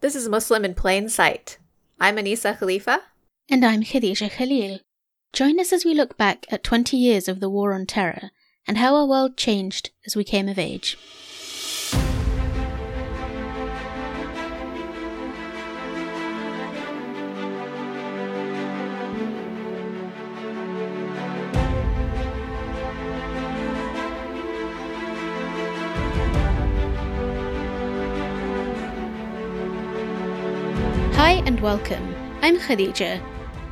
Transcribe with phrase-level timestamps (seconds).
[0.00, 1.58] This is Muslim in Plain Sight.
[1.98, 3.00] I'm Anisa Khalifa.
[3.50, 4.78] And I'm Khadija Khalil.
[5.32, 8.30] Join us as we look back at 20 years of the War on Terror
[8.68, 10.96] and how our world changed as we came of age.
[31.58, 32.14] And welcome.
[32.40, 33.20] I'm Khadija.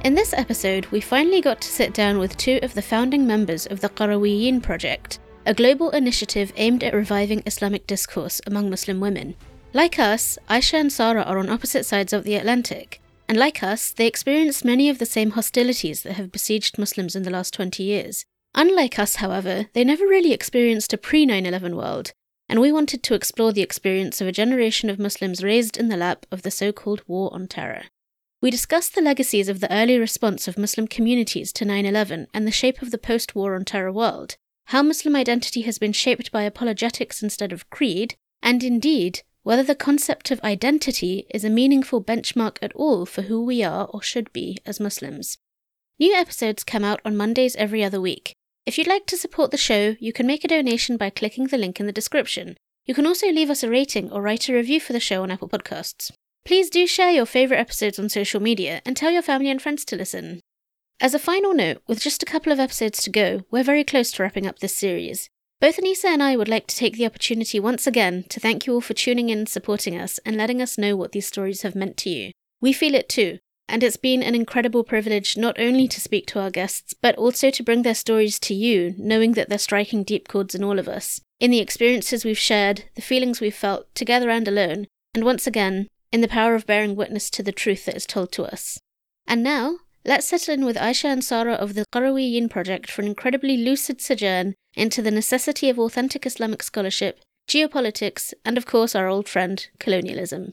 [0.03, 3.65] In this episode, we finally got to sit down with two of the founding members
[3.67, 9.37] of the Qarawiyyin Project, a global initiative aimed at reviving Islamic discourse among Muslim women.
[9.73, 13.93] Like us, Aisha and Sarah are on opposite sides of the Atlantic, and like us,
[13.93, 17.85] they experienced many of the same hostilities that have besieged Muslims in the last 20
[17.85, 18.25] years.
[18.57, 22.13] Unlike us, however, they never really experienced a pre 9 11 world,
[22.49, 25.97] and we wanted to explore the experience of a generation of Muslims raised in the
[25.97, 27.85] lap of the so called War on Terror.
[28.43, 32.47] We discussed the legacies of the early response of Muslim communities to 9 11 and
[32.47, 36.31] the shape of the post war on terror world, how Muslim identity has been shaped
[36.31, 42.03] by apologetics instead of creed, and indeed, whether the concept of identity is a meaningful
[42.03, 45.39] benchmark at all for who we are or should be as Muslims.
[45.99, 48.36] New episodes come out on Mondays every other week,
[48.67, 51.57] if you'd like to support the show, you can make a donation by clicking the
[51.57, 52.57] link in the description.
[52.85, 55.31] You can also leave us a rating or write a review for the show on
[55.31, 56.11] Apple Podcasts.
[56.45, 59.85] Please do share your favourite episodes on social media and tell your family and friends
[59.87, 60.41] to listen.
[61.01, 64.11] As a final note, with just a couple of episodes to go, we're very close
[64.13, 65.29] to wrapping up this series.
[65.61, 68.75] Both Anisa and I would like to take the opportunity once again to thank you
[68.75, 71.97] all for tuning in supporting us and letting us know what these stories have meant
[71.99, 72.33] to you.
[72.61, 76.41] We feel it too, and it's been an incredible privilege not only to speak to
[76.41, 80.29] our guests, but also to bring their stories to you, knowing that they're striking deep
[80.29, 84.31] chords in all of us, in the experiences we've shared, the feelings we've felt, together
[84.31, 87.97] and alone, and once again, in the power of bearing witness to the truth that
[87.97, 88.79] is told to us.
[89.27, 93.09] And now, let's settle in with Aisha and Sara of the Qarawiyyin Project for an
[93.09, 99.09] incredibly lucid sojourn into the necessity of authentic Islamic scholarship, geopolitics, and of course our
[99.09, 100.53] old friend, colonialism.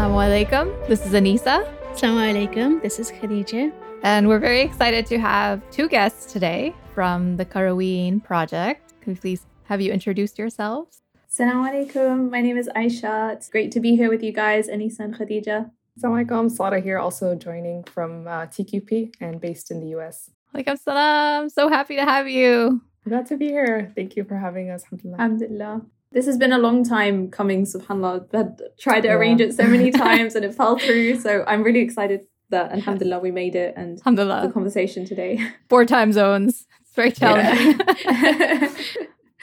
[0.00, 0.88] Assalamu alaikum.
[0.88, 1.56] This is Anisa.
[1.92, 2.80] Assalamu alaikum.
[2.80, 3.70] This is Khadija.
[4.02, 8.94] And we're very excited to have two guests today from the Qarawiyyin Project.
[9.02, 11.02] Can we please have you introduce yourselves?
[11.28, 12.30] Assalamu alaikum.
[12.30, 13.34] My name is Aisha.
[13.34, 15.70] It's great to be here with you guys, Anisa and Khadija.
[15.98, 16.50] Assalamu alaikum.
[16.50, 20.30] Sara here, also joining from uh, TQP and based in the US.
[20.54, 21.50] Alaikum salam.
[21.50, 22.80] So happy to have you.
[23.06, 23.92] Glad to be here.
[23.94, 24.82] Thank you for having us.
[24.84, 25.18] Alhamdulillah.
[25.18, 25.82] Alhamdulillah.
[26.12, 28.34] This has been a long time coming, subhanAllah.
[28.34, 29.14] I've tried to yeah.
[29.14, 31.20] arrange it so many times and it fell through.
[31.20, 34.46] So I'm really excited that, alhamdulillah, we made it and alhamdulillah.
[34.48, 35.38] the conversation today.
[35.68, 36.66] Four time zones.
[36.82, 37.80] It's very challenging.
[38.04, 38.72] Yeah.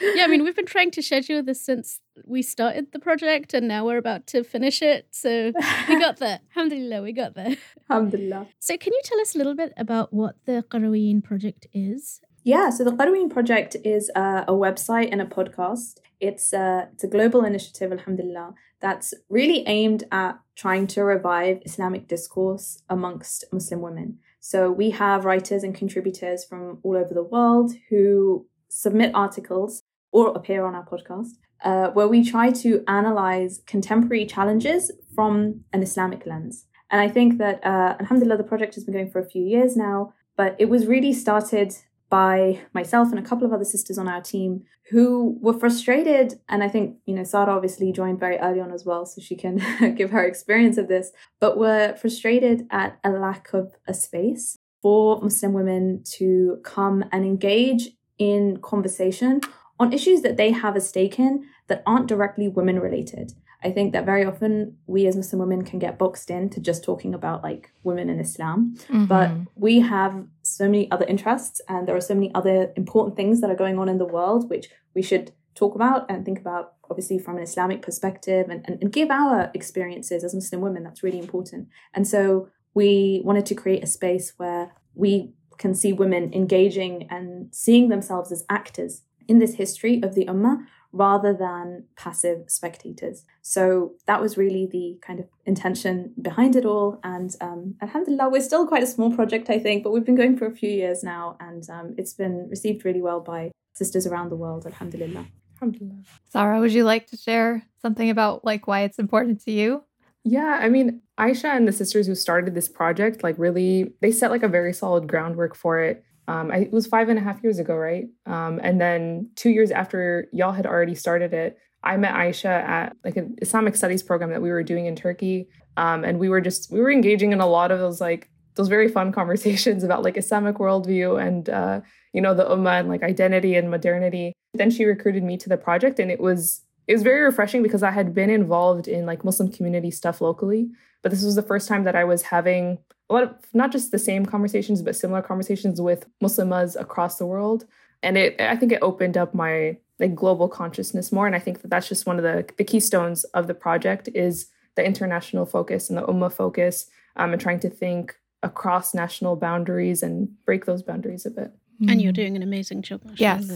[0.00, 3.66] yeah, I mean, we've been trying to schedule this since we started the project and
[3.66, 5.08] now we're about to finish it.
[5.10, 5.52] So
[5.88, 6.40] we got there.
[6.56, 7.56] Alhamdulillah, we got there.
[7.90, 8.48] Alhamdulillah.
[8.58, 12.20] So, can you tell us a little bit about what the Qarawiyyin project is?
[12.48, 15.98] Yeah, so the Qarawiyyin project is a website and a podcast.
[16.18, 22.08] It's a, it's a global initiative, alhamdulillah, that's really aimed at trying to revive Islamic
[22.08, 24.20] discourse amongst Muslim women.
[24.40, 30.28] So we have writers and contributors from all over the world who submit articles or
[30.28, 31.32] appear on our podcast,
[31.64, 36.64] uh, where we try to analyze contemporary challenges from an Islamic lens.
[36.90, 39.76] And I think that, uh, alhamdulillah, the project has been going for a few years
[39.76, 41.74] now, but it was really started
[42.10, 46.40] by myself and a couple of other sisters on our team who were frustrated.
[46.48, 49.36] And I think, you know, Sarah obviously joined very early on as well, so she
[49.36, 49.60] can
[49.96, 55.20] give her experience of this, but were frustrated at a lack of a space for
[55.20, 59.40] Muslim women to come and engage in conversation
[59.78, 63.32] on issues that they have a stake in that aren't directly women related.
[63.62, 66.84] I think that very often we as Muslim women can get boxed in to just
[66.84, 68.76] talking about like women in Islam.
[68.88, 69.06] Mm-hmm.
[69.06, 73.40] But we have so many other interests and there are so many other important things
[73.40, 76.74] that are going on in the world which we should talk about and think about
[76.88, 80.84] obviously from an Islamic perspective and, and, and give our experiences as Muslim women.
[80.84, 81.68] That's really important.
[81.92, 87.52] And so we wanted to create a space where we can see women engaging and
[87.52, 93.24] seeing themselves as actors in this history of the Ummah rather than passive spectators.
[93.42, 96.98] So that was really the kind of intention behind it all.
[97.04, 100.36] And um, alhamdulillah, we're still quite a small project, I think, but we've been going
[100.36, 104.30] for a few years now and um, it's been received really well by sisters around
[104.30, 105.26] the world, alhamdulillah.
[105.56, 106.02] Alhamdulillah.
[106.28, 109.82] Sarah, would you like to share something about like why it's important to you?
[110.24, 114.30] Yeah, I mean, Aisha and the sisters who started this project, like really, they set
[114.30, 116.04] like a very solid groundwork for it.
[116.28, 118.06] Um, I, it was five and a half years ago, right?
[118.26, 122.96] Um, and then two years after y'all had already started it, I met Aisha at
[123.02, 125.48] like an Islamic studies program that we were doing in Turkey.
[125.78, 128.68] Um, and we were just, we were engaging in a lot of those like, those
[128.68, 131.80] very fun conversations about like Islamic worldview and, uh,
[132.12, 134.34] you know, the Ummah and like identity and modernity.
[134.52, 137.82] Then she recruited me to the project and it was, it was very refreshing because
[137.82, 140.68] I had been involved in like Muslim community stuff locally,
[141.02, 142.78] but this was the first time that I was having
[143.10, 147.26] a lot of not just the same conversations, but similar conversations with Muslimas across the
[147.26, 147.64] world.
[148.02, 151.26] And it, I think it opened up my like global consciousness more.
[151.26, 154.48] And I think that that's just one of the, the keystones of the project is
[154.76, 160.02] the international focus and the Ummah focus um, and trying to think across national boundaries
[160.02, 161.52] and break those boundaries a bit.
[161.88, 163.00] And you're doing an amazing job.
[163.14, 163.48] Yes,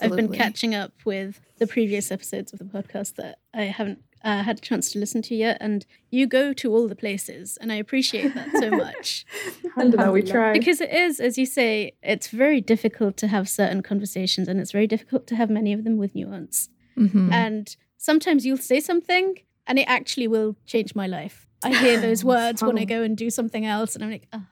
[0.00, 4.42] I've been catching up with the previous episodes of the podcast that I haven't uh,
[4.42, 7.70] had a chance to listen to yet, and you go to all the places, and
[7.70, 9.24] I appreciate that so much
[9.64, 10.52] Alhamdulillah, we try.
[10.52, 14.72] because it is, as you say, it's very difficult to have certain conversations, and it's
[14.72, 16.68] very difficult to have many of them with nuance.
[16.98, 17.30] Mhm.
[17.32, 19.26] And sometimes you'll say something,
[19.66, 21.46] and it actually will change my life.
[21.62, 24.46] I hear those words when I go and do something else, and I'm like, ah.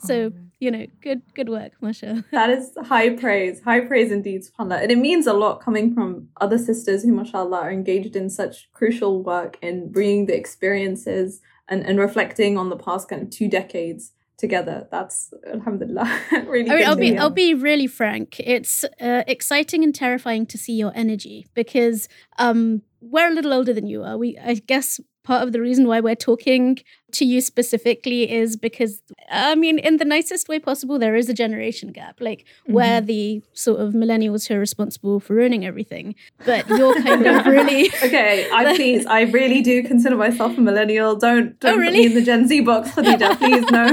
[0.00, 2.22] So you know, good, good work, Masha.
[2.30, 4.82] That is high praise, high praise indeed, subhanAllah.
[4.82, 8.70] And it means a lot coming from other sisters who, mashallah, are engaged in such
[8.72, 13.48] crucial work in bringing the experiences and, and reflecting on the past kind of two
[13.48, 14.86] decades together.
[14.90, 17.20] That's, alhamdulillah, really I mean, I'll be hear.
[17.20, 18.38] I'll be really frank.
[18.38, 22.06] It's uh, exciting and terrifying to see your energy because
[22.38, 24.18] um, we're a little older than you are.
[24.18, 26.78] We, I guess, part of the reason why we're talking
[27.12, 31.34] to you specifically is because, I mean, in the nicest way possible, there is a
[31.34, 32.16] generation gap.
[32.20, 36.14] Like we're the sort of millennials who are responsible for ruining everything,
[36.44, 37.90] but you're kind of really.
[38.02, 41.16] Okay, I please, I really do consider myself a millennial.
[41.16, 41.98] Don't don't Oh, put really?
[42.00, 43.36] me in the Gen Z box, Khadija.
[43.38, 43.84] Please, no.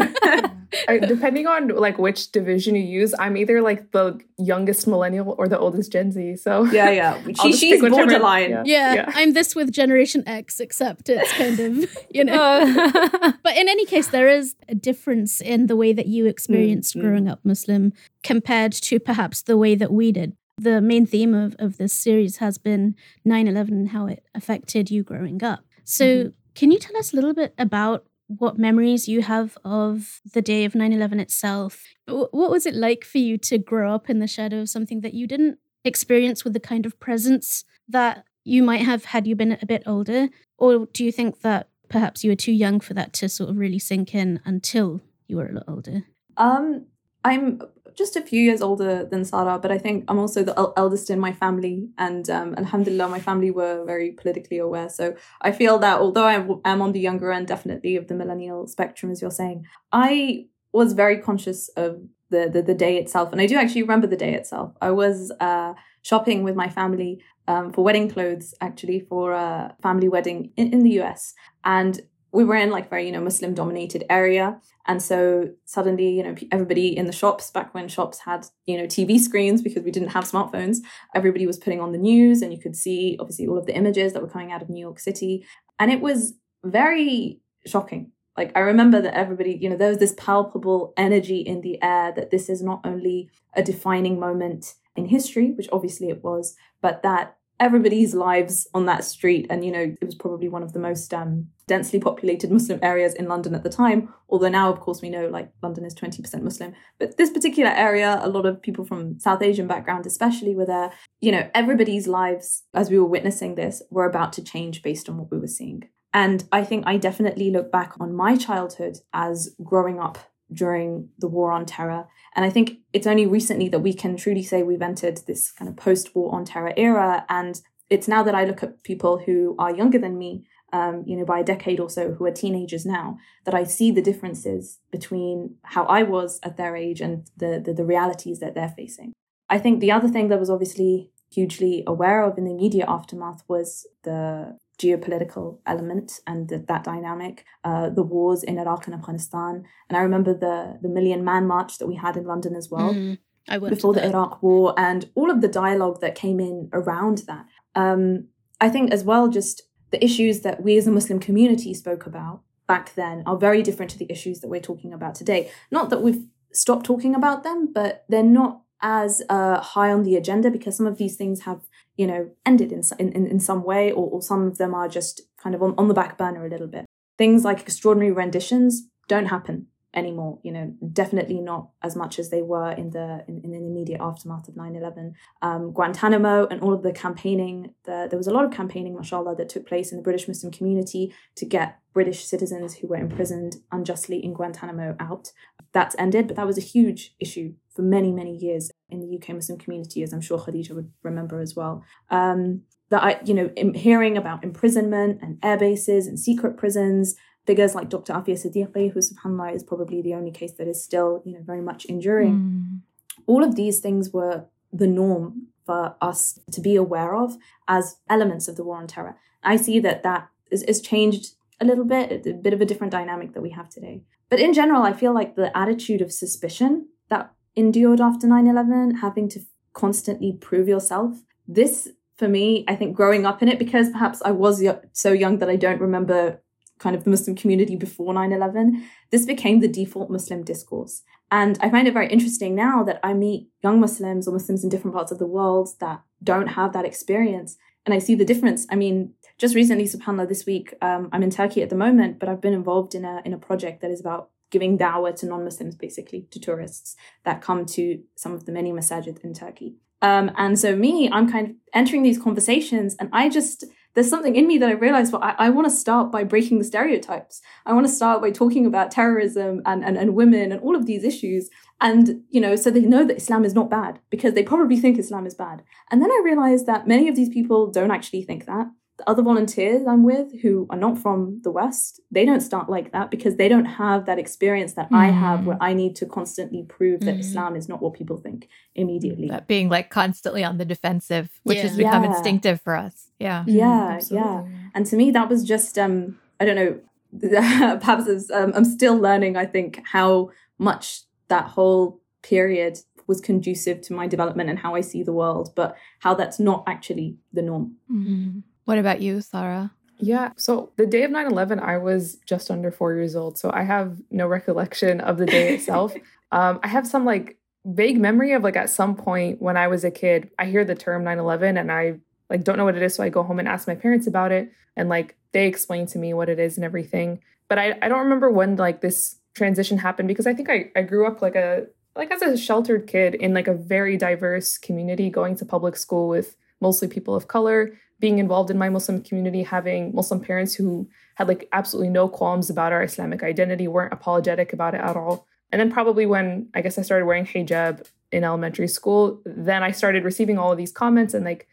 [0.89, 5.47] I, depending on like which division you use, I'm either like the youngest millennial or
[5.47, 6.35] the oldest Gen Z.
[6.37, 7.21] So yeah, yeah.
[7.41, 8.49] She, she's borderline.
[8.51, 8.63] yeah.
[8.65, 9.11] Yeah, Yeah.
[9.15, 12.37] I'm this with Generation X, except it's kind of, you know.
[12.41, 13.06] Uh,
[13.43, 17.01] But in any case, there is a difference in the way that you experienced mm.
[17.01, 17.93] growing up Muslim
[18.23, 20.35] compared to perhaps the way that we did.
[20.57, 24.91] The main theme of, of this series has been 9 11 and how it affected
[24.91, 25.61] you growing up.
[25.83, 30.41] So, can you tell us a little bit about what memories you have of the
[30.41, 31.83] day of 9 11 itself?
[32.07, 35.13] What was it like for you to grow up in the shadow of something that
[35.13, 39.57] you didn't experience with the kind of presence that you might have had you been
[39.61, 40.29] a bit older?
[40.57, 43.57] Or do you think that perhaps you were too young for that to sort of
[43.57, 46.03] really sink in until you were a lot older?
[46.37, 46.85] Um,
[47.23, 47.61] I'm
[47.95, 51.09] just a few years older than Sarah, but I think I'm also the el- eldest
[51.09, 54.87] in my family, and um, Alhamdulillah, my family were very politically aware.
[54.87, 56.35] So I feel that although I
[56.65, 60.93] am on the younger end, definitely of the millennial spectrum, as you're saying, I was
[60.93, 64.33] very conscious of the the, the day itself, and I do actually remember the day
[64.33, 64.73] itself.
[64.79, 65.73] I was uh,
[66.03, 70.83] shopping with my family um, for wedding clothes, actually for a family wedding in, in
[70.83, 71.33] the US,
[71.63, 72.01] and
[72.31, 76.35] we were in like very you know Muslim dominated area, and so suddenly, you know,
[76.49, 80.09] everybody in the shops, back when shops had, you know, TV screens because we didn't
[80.09, 80.77] have smartphones,
[81.13, 84.13] everybody was putting on the news and you could see obviously all of the images
[84.13, 85.45] that were coming out of New York City.
[85.77, 88.13] And it was very shocking.
[88.37, 92.13] Like I remember that everybody, you know, there was this palpable energy in the air
[92.15, 97.03] that this is not only a defining moment in history, which obviously it was, but
[97.03, 99.47] that everybody's lives on that street.
[99.49, 103.13] And you know it was probably one of the most um, densely populated muslim areas
[103.13, 104.13] in london at the time.
[104.29, 106.73] Although now of course we know like london is 20% muslim.
[106.99, 110.91] But this particular area a lot of people from south asian background especially were there.
[111.21, 115.17] You know everybody's lives as we were witnessing this were about to change based on
[115.17, 115.89] what we were seeing.
[116.13, 120.17] And i think i definitely look back on my childhood as growing up
[120.51, 124.43] during the war on terror and I think it's only recently that we can truly
[124.43, 127.25] say we've entered this kind of post war on terror era.
[127.29, 131.17] And it's now that I look at people who are younger than me, um, you
[131.17, 134.77] know, by a decade or so, who are teenagers now, that I see the differences
[134.91, 139.13] between how I was at their age and the, the, the realities that they're facing.
[139.49, 143.43] I think the other thing that was obviously hugely aware of in the immediate aftermath
[143.47, 149.63] was the geopolitical element and that dynamic, uh, the wars in Iraq and Afghanistan.
[149.89, 152.93] And I remember the, the Million Man March that we had in London as well
[152.93, 153.17] Mm,
[153.49, 154.05] I before the.
[154.05, 157.45] Iraq War and all of the dialogue that came in around that.
[157.75, 158.27] Um,
[158.59, 162.41] I think as well, just the issues that we as a Muslim community spoke about
[162.67, 165.49] back then are very different to the issues that we're talking about today.
[165.71, 170.15] Not that we've stopped talking about them, but they're not as uh, high on the
[170.15, 171.61] agenda because some of these things have
[171.97, 175.21] you know, ended in in, in some way, or, or some of them are just
[175.37, 176.85] kind of on, on the back burner a little bit.
[177.17, 182.41] Things like extraordinary renditions don't happen anymore you know definitely not as much as they
[182.41, 186.83] were in the in, in the immediate aftermath of 9-11 um, guantanamo and all of
[186.83, 190.03] the campaigning the, there was a lot of campaigning mashallah that took place in the
[190.03, 195.31] british muslim community to get british citizens who were imprisoned unjustly in guantanamo out.
[195.73, 199.29] That's ended but that was a huge issue for many many years in the uk
[199.29, 201.83] muslim community as i'm sure khadija would remember as well.
[202.09, 207.15] Um, that I, you know, hearing about imprisonment and air bases and secret prisons
[207.47, 208.13] figures like Dr.
[208.13, 211.61] Aafia Siddiqui, who subhanAllah is probably the only case that is still, you know, very
[211.61, 212.33] much enduring.
[212.33, 212.79] Mm.
[213.25, 217.37] All of these things were the norm for us to be aware of
[217.67, 219.15] as elements of the war on terror.
[219.43, 222.91] I see that that is, is changed a little bit, a bit of a different
[222.91, 224.03] dynamic that we have today.
[224.29, 228.97] But in general, I feel like the attitude of suspicion that endured after 9 11,
[228.97, 229.39] having to
[229.73, 234.31] constantly prove yourself, this for me, I think growing up in it, because perhaps I
[234.31, 236.41] was so young that I don't remember
[236.79, 241.03] kind of the Muslim community before 9 11, this became the default Muslim discourse.
[241.31, 244.69] And I find it very interesting now that I meet young Muslims or Muslims in
[244.69, 247.57] different parts of the world that don't have that experience.
[247.85, 248.65] And I see the difference.
[248.69, 252.29] I mean, just recently, subhanAllah, this week, um, I'm in Turkey at the moment, but
[252.29, 255.75] I've been involved in a, in a project that is about giving dawah to non-Muslims,
[255.75, 259.75] basically, to tourists that come to some of the many masajid in Turkey.
[260.01, 263.65] Um, and so me, I'm kind of entering these conversations and I just,
[263.97, 266.59] there's something in me that I realized, well, I, I want to start by breaking
[266.59, 267.41] the stereotypes.
[267.65, 270.85] I want to start by talking about terrorism and, and, and women and all of
[270.85, 271.49] these issues.
[271.81, 274.99] And, you know, so they know that Islam is not bad because they probably think
[274.99, 275.63] Islam is bad.
[275.89, 279.21] And then I realized that many of these people don't actually think that the other
[279.21, 283.35] volunteers I'm with who are not from the West, they don't start like that because
[283.35, 284.97] they don't have that experience that mm.
[284.97, 287.19] I have where I need to constantly prove that mm.
[287.19, 289.27] Islam is not what people think immediately.
[289.27, 291.63] That being like constantly on the defensive, which yeah.
[291.63, 292.09] has become yeah.
[292.09, 293.09] instinctive for us.
[293.19, 293.43] Yeah.
[293.45, 293.99] Yeah.
[293.99, 294.43] Mm, yeah.
[294.73, 296.79] And to me, that was just, um, I don't know,
[297.79, 303.93] perhaps um, I'm still learning, I think, how much that whole period was conducive to
[303.93, 307.75] my development and how I see the world, but how that's not actually the norm.
[307.91, 308.39] Mm-hmm.
[308.67, 309.71] What about you, Sarah?
[309.97, 310.33] Yeah.
[310.35, 313.37] So the day of 9 11, I was just under four years old.
[313.37, 315.95] So I have no recollection of the day itself.
[316.33, 319.85] um, I have some like vague memory of like at some point when I was
[319.85, 322.81] a kid, I hear the term 9 11 and I like don't know what it
[322.81, 322.93] is.
[322.93, 324.51] So I go home and ask my parents about it.
[324.75, 327.21] And like they explain to me what it is and everything.
[327.47, 330.81] But I, I don't remember when like this transition happened because I think I, I
[330.81, 335.09] grew up like a like as a sheltered kid in like a very diverse community
[335.09, 339.43] going to public school with mostly people of color being involved in my Muslim community,
[339.43, 344.53] having Muslim parents who had like absolutely no qualms about our Islamic identity, weren't apologetic
[344.53, 345.27] about it at all.
[345.51, 349.71] And then probably when I guess I started wearing hijab in elementary school, then I
[349.71, 351.47] started receiving all of these comments and like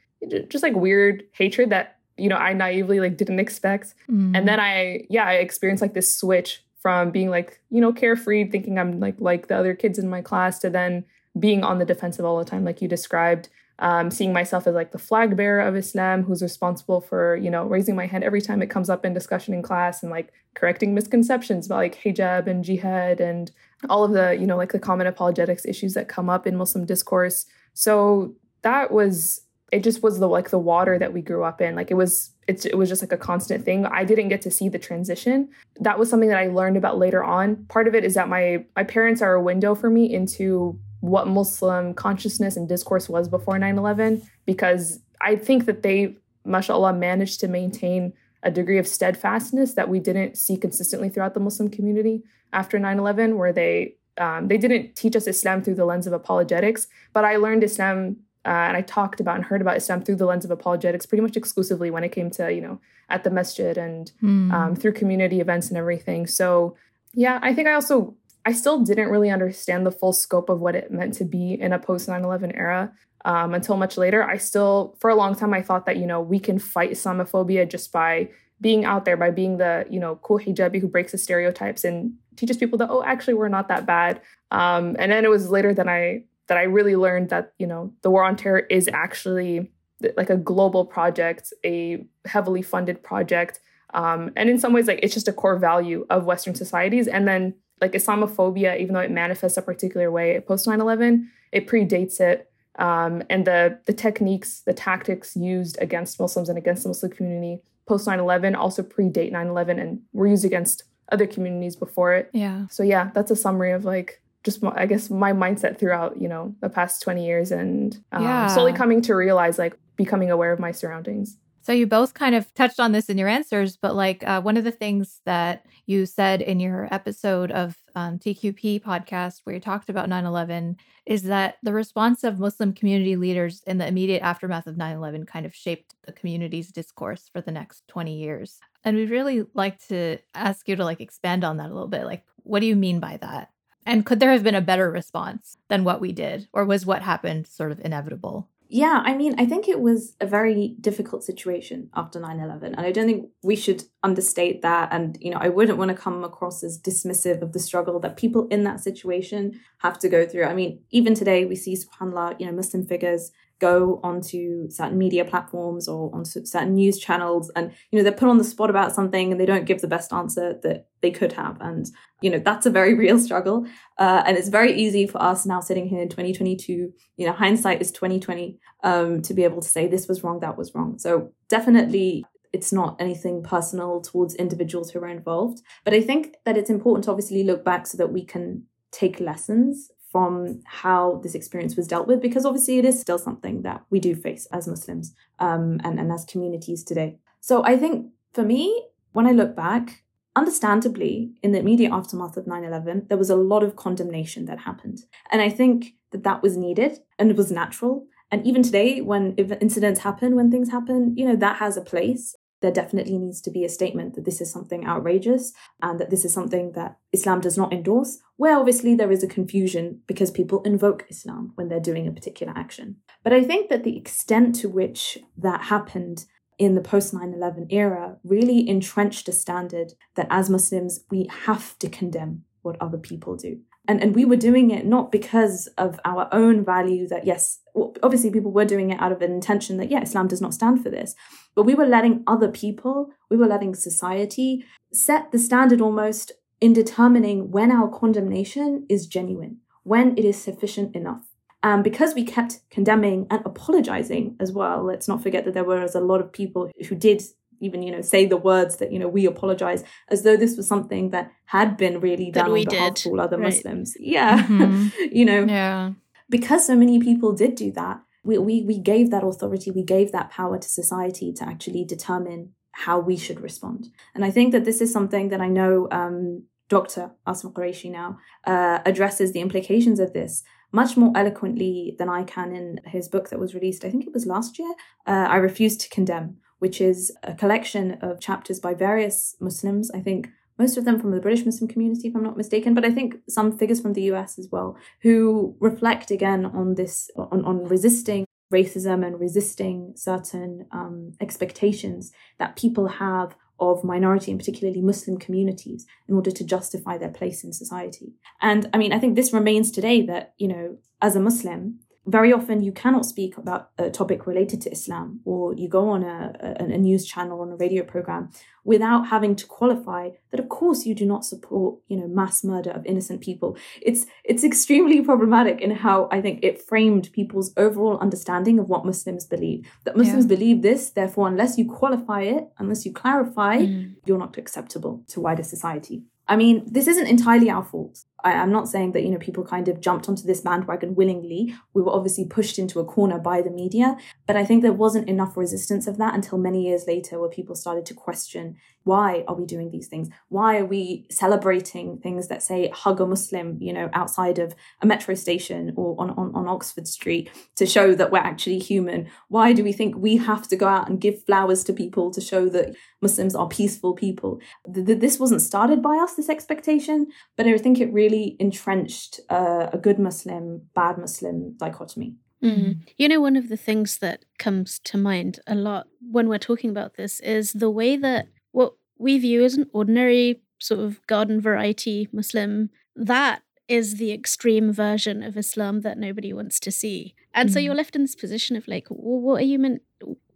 [0.49, 3.95] just like weird hatred that you know I naively like didn't expect.
[4.11, 4.37] Mm.
[4.37, 8.51] And then I yeah, I experienced like this switch from being like, you know, carefree,
[8.51, 11.05] thinking I'm like like the other kids in my class to then
[11.39, 13.49] being on the defensive all the time like you described
[13.81, 17.65] um, seeing myself as like the flag bearer of Islam, who's responsible for you know
[17.65, 20.95] raising my hand every time it comes up in discussion in class and like correcting
[20.95, 23.51] misconceptions about like hijab and jihad and
[23.91, 26.87] all of the you know like the common apologetics issues that come up in Muslim
[26.87, 27.47] discourse.
[27.75, 29.41] So that was
[29.73, 29.83] it.
[29.83, 31.75] Just was the like the water that we grew up in.
[31.75, 33.87] Like it was it's, it was just like a constant thing.
[33.87, 35.49] I didn't get to see the transition.
[35.81, 37.65] That was something that I learned about later on.
[37.67, 41.29] Part of it is that my my parents are a window for me into what
[41.29, 47.41] Muslim consciousness and discourse was before 9 11, because I think that they, mashallah, managed
[47.41, 52.23] to maintain a degree of steadfastness that we didn't see consistently throughout the Muslim community
[52.53, 56.13] after 9 11, where they um, they didn't teach us Islam through the lens of
[56.13, 60.17] apologetics, but I learned Islam uh, and I talked about and heard about Islam through
[60.17, 63.31] the lens of apologetics pretty much exclusively when it came to, you know, at the
[63.31, 64.53] masjid and mm.
[64.53, 66.27] um, through community events and everything.
[66.27, 66.77] So,
[67.15, 68.15] yeah, I think I also
[68.47, 71.73] I still didn't really understand the full scope of what it meant to be in
[71.73, 72.93] a post 9 11 era
[73.25, 74.23] um, until much later.
[74.23, 77.69] I still, for a long time, I thought that, you know, we can fight Islamophobia
[77.69, 78.29] just by
[78.61, 82.15] being out there, by being the, you know, cool hijabi who breaks the stereotypes and
[82.37, 84.21] teaches people that, oh, actually, we're not that bad.
[84.51, 87.93] Um, and then it was later that I, that I really learned that, you know,
[88.03, 89.71] the war on terror is actually
[90.17, 93.61] like a global project, a heavily funded project.
[93.95, 97.09] Um, and in some ways, like it's just a core value of Western societies.
[97.09, 101.67] And then like Islamophobia, even though it manifests a particular way post 9 11, it
[101.67, 102.51] predates it.
[102.79, 107.61] Um, and the, the techniques, the tactics used against Muslims and against the Muslim community
[107.87, 112.31] post 9 11 also predate 9 11 and were used against other communities before it.
[112.33, 112.67] Yeah.
[112.69, 116.55] So, yeah, that's a summary of like just I guess my mindset throughout you know
[116.61, 118.47] the past 20 years and um, yeah.
[118.47, 121.37] slowly coming to realize like becoming aware of my surroundings.
[121.65, 124.59] So you both kind of touched on this in your answers, but like uh, one
[124.59, 129.61] of the things that you said in your episode of um, TQP podcast where you
[129.61, 134.67] talked about 9/11 is that the response of Muslim community leaders in the immediate aftermath
[134.67, 138.61] of 9/11 kind of shaped the community's discourse for the next 20 years.
[138.85, 142.05] And we'd really like to ask you to like expand on that a little bit.
[142.05, 143.49] Like, what do you mean by that?
[143.87, 147.01] And could there have been a better response than what we did, or was what
[147.01, 148.51] happened sort of inevitable?
[148.75, 152.75] Yeah, I mean, I think it was a very difficult situation after 9 11.
[152.75, 154.89] And I don't think we should understate that.
[154.91, 158.17] And, you know, I wouldn't want to come across as dismissive of the struggle that
[158.17, 160.47] people in that situation have to go through.
[160.47, 165.25] I mean, even today, we see, subhanAllah, you know, Muslim figures go onto certain media
[165.25, 168.95] platforms or onto certain news channels and you know they're put on the spot about
[168.95, 171.61] something and they don't give the best answer that they could have.
[171.61, 171.87] And
[172.21, 173.67] you know that's a very real struggle.
[173.99, 177.81] Uh, and it's very easy for us now sitting here in 2022 you know hindsight
[177.81, 180.99] is 2020 um, to be able to say this was wrong that was wrong.
[180.99, 185.61] So definitely it's not anything personal towards individuals who are involved.
[185.85, 189.19] But i think that it's important to obviously look back so that we can take
[189.19, 193.83] lessons from how this experience was dealt with, because obviously it is still something that
[193.91, 197.19] we do face as Muslims um, and, and as communities today.
[197.41, 200.05] So I think for me, when I look back,
[200.37, 204.61] understandably, in the immediate aftermath of 9 11, there was a lot of condemnation that
[204.61, 205.01] happened.
[205.33, 208.07] And I think that that was needed and it was natural.
[208.31, 212.37] And even today, when incidents happen, when things happen, you know, that has a place
[212.65, 215.53] there definitely needs to be a statement that this is something outrageous
[215.83, 219.27] and that this is something that Islam does not endorse, where obviously there is a
[219.27, 222.97] confusion because people invoke Islam when they're doing a particular action.
[223.23, 226.25] But I think that the extent to which that happened
[226.59, 231.79] in the post 9 11 era really entrenched a standard that as Muslims, we have
[231.81, 236.01] to condemn what other people do and and we were doing it not because of
[236.05, 237.61] our own value that yes
[238.03, 240.83] obviously people were doing it out of an intention that yeah islam does not stand
[240.83, 241.15] for this.
[241.55, 246.73] But we were letting other people we were letting society set the standard almost in
[246.73, 251.27] determining when our condemnation is genuine when it is sufficient enough.
[251.63, 255.95] Um, because we kept condemning and apologizing as well let's not forget that there was
[255.95, 257.23] a lot of people who did
[257.65, 260.67] even you know say the words that you know we apologize as though this was
[260.69, 263.07] something that had been really done on behalf did.
[263.07, 263.47] of all other right.
[263.47, 264.89] muslims yeah mm-hmm.
[265.19, 265.93] you know yeah
[266.29, 270.13] because so many people did do that we, we we gave that authority we gave
[270.13, 274.65] that power to society to actually determine how we should respond and i think that
[274.65, 280.01] this is something that i know um, dr asim qureshi now uh, addresses the implications
[280.01, 283.91] of this much more eloquently than i can in his book that was released i
[283.91, 284.73] think it was last year
[285.07, 289.91] uh, i refuse to condemn which is a collection of chapters by various Muslims.
[289.91, 292.87] I think most of them from the British Muslim community, if I'm not mistaken, but
[292.87, 297.45] I think some figures from the US as well, who reflect again on this, on,
[297.45, 304.81] on resisting racism and resisting certain um, expectations that people have of minority and particularly
[304.81, 308.15] Muslim communities in order to justify their place in society.
[308.41, 312.33] And I mean, I think this remains today that, you know, as a Muslim, very
[312.33, 316.57] often you cannot speak about a topic related to Islam, or you go on a,
[316.61, 318.31] a, a, news channel or on a radio program
[318.63, 322.71] without having to qualify that, of course, you do not support, you know, mass murder
[322.71, 323.57] of innocent people.
[323.81, 328.85] It's it's extremely problematic in how I think it framed people's overall understanding of what
[328.85, 329.67] Muslims believe.
[329.85, 330.37] That Muslims yeah.
[330.37, 333.95] believe this, therefore, unless you qualify it, unless you clarify, mm.
[334.05, 336.03] you're not acceptable to wider society.
[336.27, 338.05] I mean, this isn't entirely our fault.
[338.25, 341.55] I, am not saying that, you know, people kind of jumped onto this bandwagon willingly.
[341.75, 345.09] We were obviously pushed into a corner by the media, but I think there wasn't
[345.09, 349.35] enough resistance of that until many years later where people started to question why are
[349.35, 350.11] we doing these things?
[350.29, 354.87] Why are we celebrating things that say hug a Muslim, you know, outside of a
[354.87, 359.09] metro station or on, on, on Oxford Street to show that we're actually human?
[359.29, 362.21] Why do we think we have to go out and give flowers to people to
[362.21, 364.39] show that Muslims are peaceful people?
[364.69, 367.07] This wasn't started by us, this expectation,
[367.37, 372.17] but I think it really entrenched uh, a good Muslim, bad Muslim dichotomy.
[372.43, 372.81] Mm.
[372.99, 376.71] You know, one of the things that comes to mind a lot when we're talking
[376.71, 381.41] about this is the way that what we view as an ordinary sort of garden
[381.41, 387.15] variety Muslim, that is the extreme version of Islam that nobody wants to see.
[387.33, 387.53] And mm.
[387.53, 389.83] so you're left in this position of like, well, what are you meant?